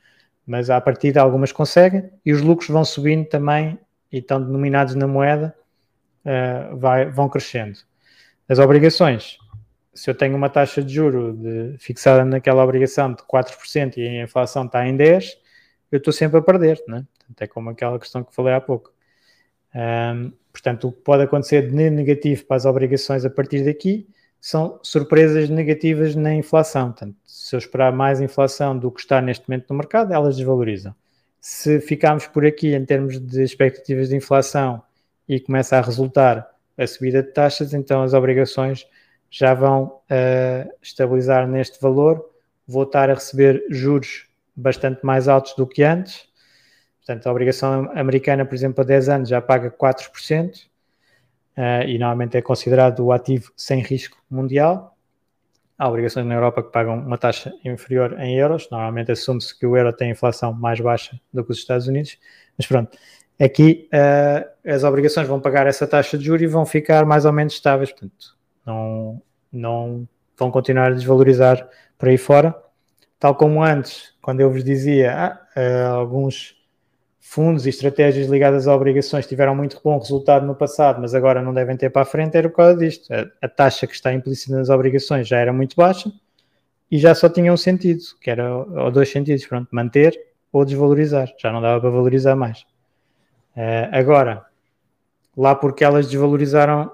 [0.45, 3.77] mas a partir de algumas conseguem e os lucros vão subindo também
[4.11, 5.55] e estão denominados na moeda,
[6.25, 7.77] uh, vai, vão crescendo.
[8.49, 9.37] As obrigações,
[9.93, 14.23] se eu tenho uma taxa de juro de, fixada naquela obrigação de 4% e a
[14.23, 15.37] inflação está em 10%,
[15.91, 17.05] eu estou sempre a perder, né?
[17.39, 18.91] É como aquela questão que falei há pouco.
[19.73, 24.07] Um, portanto, o que pode acontecer de negativo para as obrigações a partir daqui
[24.39, 26.91] são surpresas negativas na inflação.
[26.91, 30.95] Portanto, se eu esperar mais inflação do que está neste momento no mercado, elas desvalorizam.
[31.39, 34.81] Se ficarmos por aqui em termos de expectativas de inflação
[35.27, 38.87] e começa a resultar a subida de taxas, então as obrigações
[39.29, 42.29] já vão uh, estabilizar neste valor,
[42.67, 46.27] voltar a receber juros bastante mais altos do que antes.
[47.05, 50.67] Portanto, a obrigação americana, por exemplo, a 10 anos já paga 4%,
[51.57, 54.95] uh, e normalmente é considerado o ativo sem risco mundial.
[55.77, 59.75] Há obrigações na Europa que pagam uma taxa inferior em euros, normalmente assume-se que o
[59.75, 62.19] euro tem inflação mais baixa do que os Estados Unidos,
[62.55, 62.95] mas pronto,
[63.39, 67.33] aqui uh, as obrigações vão pagar essa taxa de juros e vão ficar mais ou
[67.33, 69.19] menos estáveis, portanto, não,
[69.51, 72.55] não vão continuar a desvalorizar por aí fora,
[73.19, 76.60] tal como antes, quando eu vos dizia, ah, uh, alguns
[77.23, 81.53] fundos e estratégias ligadas a obrigações tiveram muito bom resultado no passado, mas agora não
[81.53, 83.13] devem ter para a frente, era por causa disto.
[83.13, 86.11] A, a taxa que está implícita nas obrigações já era muito baixa
[86.89, 90.19] e já só tinha um sentido, que era ou dois sentidos, pronto, manter
[90.51, 92.61] ou desvalorizar, já não dava para valorizar mais.
[93.55, 94.45] Uh, agora,
[95.37, 96.91] lá porque elas desvalorizaram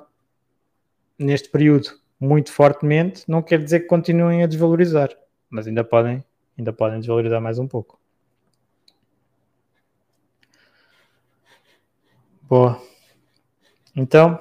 [1.18, 5.10] neste período muito fortemente, não quer dizer que continuem a desvalorizar,
[5.50, 6.24] mas ainda podem,
[6.58, 7.98] ainda podem desvalorizar mais um pouco.
[12.48, 12.82] Boa.
[13.94, 14.40] Então,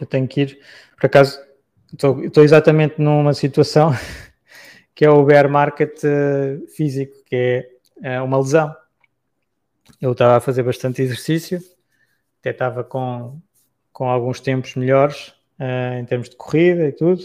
[0.00, 0.58] eu tenho que ir.
[0.96, 1.38] Por acaso,
[1.92, 3.90] estou, exatamente numa situação
[4.94, 7.36] que é o bear market uh, físico, que
[8.02, 8.74] é, é uma lesão.
[10.00, 11.62] Eu estava a fazer bastante exercício,
[12.40, 13.38] até estava com,
[13.92, 15.28] com alguns tempos melhores
[15.58, 17.22] uh, em termos de corrida e tudo.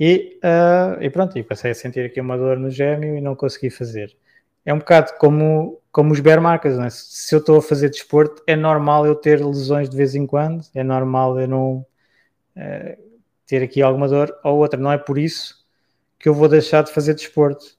[0.00, 3.36] E, uh, e pronto, e passei a sentir aqui uma dor no gêmeo e não
[3.36, 4.16] consegui fazer
[4.64, 6.88] é um bocado como, como os bear markets, é?
[6.90, 10.64] se eu estou a fazer desporto, é normal eu ter lesões de vez em quando,
[10.74, 11.86] é normal eu não
[12.56, 12.98] é,
[13.46, 15.62] ter aqui alguma dor ou outra, não é por isso
[16.18, 17.76] que eu vou deixar de fazer desporto.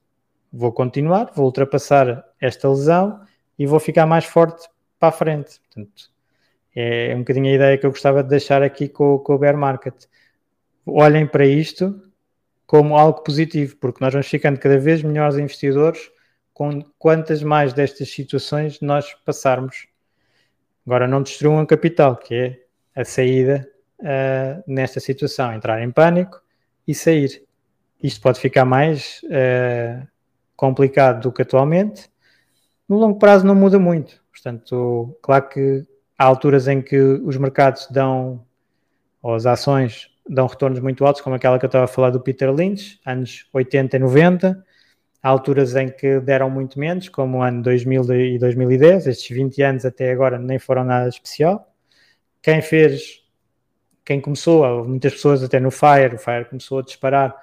[0.51, 3.22] Vou continuar, vou ultrapassar esta lesão
[3.57, 5.59] e vou ficar mais forte para a frente.
[5.61, 6.11] Portanto,
[6.76, 9.57] é um bocadinho a ideia que eu gostava de deixar aqui com, com o bear
[9.57, 9.95] market.
[10.86, 11.99] Olhem para isto
[12.68, 16.11] como algo positivo, porque nós vamos ficando cada vez melhores investidores
[16.99, 19.88] quantas mais destas situações nós passarmos.
[20.86, 22.60] Agora, não destruam capital, que é
[22.95, 23.68] a saída
[23.99, 26.41] uh, nesta situação, entrar em pânico
[26.88, 27.43] e sair.
[28.01, 30.08] isto pode ficar mais uh,
[30.56, 32.10] complicado do que atualmente.
[32.88, 34.22] No longo prazo não muda muito.
[34.32, 35.86] Portanto, claro que
[36.18, 38.45] há alturas em que os mercados dão,
[39.22, 42.20] ou as ações dão retornos muito altos, como aquela que eu estava a falar do
[42.20, 44.66] Peter Lynch, anos 80 e 90.
[45.24, 49.08] Há alturas em que deram muito menos, como o ano 2000 e 2010.
[49.08, 51.74] Estes 20 anos até agora nem foram nada especial.
[52.42, 53.24] Quem fez,
[54.04, 57.34] quem começou, muitas pessoas até no Fire, o Fire começou a disparar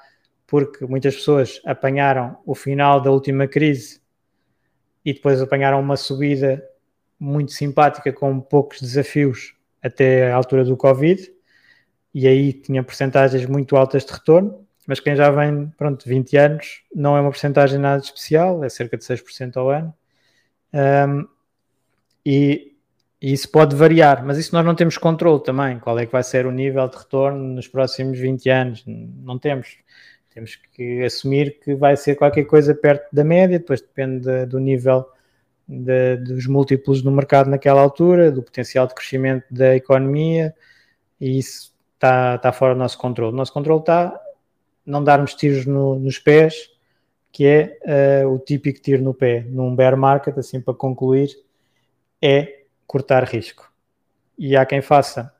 [0.47, 4.03] porque muitas pessoas apanharam o final da última crise
[5.03, 6.63] e depois apanharam uma subida
[7.19, 11.33] muito simpática com poucos desafios até a altura do Covid
[12.13, 16.83] e aí tinha porcentagens muito altas de retorno, mas quem já vem, pronto, 20 anos,
[16.93, 19.95] não é uma porcentagem nada especial, é cerca de 6% ao ano.
[20.75, 21.29] Um,
[22.27, 22.75] e,
[23.23, 25.79] e, isso pode variar, mas isso nós não temos controle também.
[25.79, 28.85] Qual é que vai ser o nível de retorno nos próximos 20 anos?
[28.85, 29.79] Não temos.
[30.35, 35.07] Temos que assumir que vai ser qualquer coisa perto da média, depois depende do nível
[35.69, 40.53] de, dos múltiplos no mercado naquela altura, do potencial de crescimento da economia,
[41.21, 43.33] e isso está, está fora do nosso controle.
[43.33, 44.21] O nosso controle está
[44.85, 46.71] não darmos tiros no, nos pés,
[47.33, 51.31] que é uh, o típico tiro no pé num bear market, assim para concluir,
[52.21, 53.73] é cortar risco.
[54.39, 55.33] E há quem faça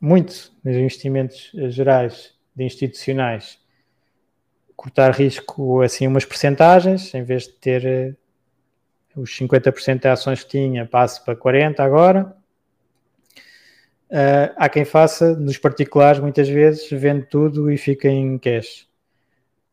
[0.00, 3.58] muito nos investimentos gerais de institucionais
[4.78, 8.16] cortar risco assim umas percentagens, em vez de ter
[9.16, 12.32] uh, os 50% de ações que tinha, passe para 40% agora.
[14.08, 18.87] Uh, há quem faça, nos particulares, muitas vezes, vende tudo e fica em cash.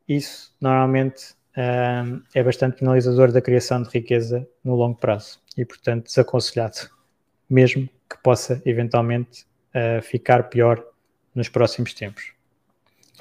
[0.08, 6.06] Isso, normalmente, uh, é bastante penalizador da criação de riqueza no longo prazo e, portanto,
[6.06, 6.90] desaconselhado,
[7.50, 10.84] mesmo que possa, eventualmente, uh, ficar pior
[11.34, 12.34] nos próximos tempos.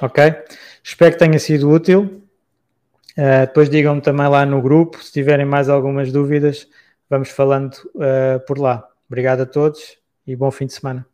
[0.00, 0.22] Ok?
[0.82, 2.22] Espero que tenha sido útil.
[3.16, 6.68] Uh, depois digam-me também lá no grupo, se tiverem mais algumas dúvidas,
[7.08, 8.86] vamos falando uh, por lá.
[9.06, 11.13] Obrigado a todos e bom fim de semana.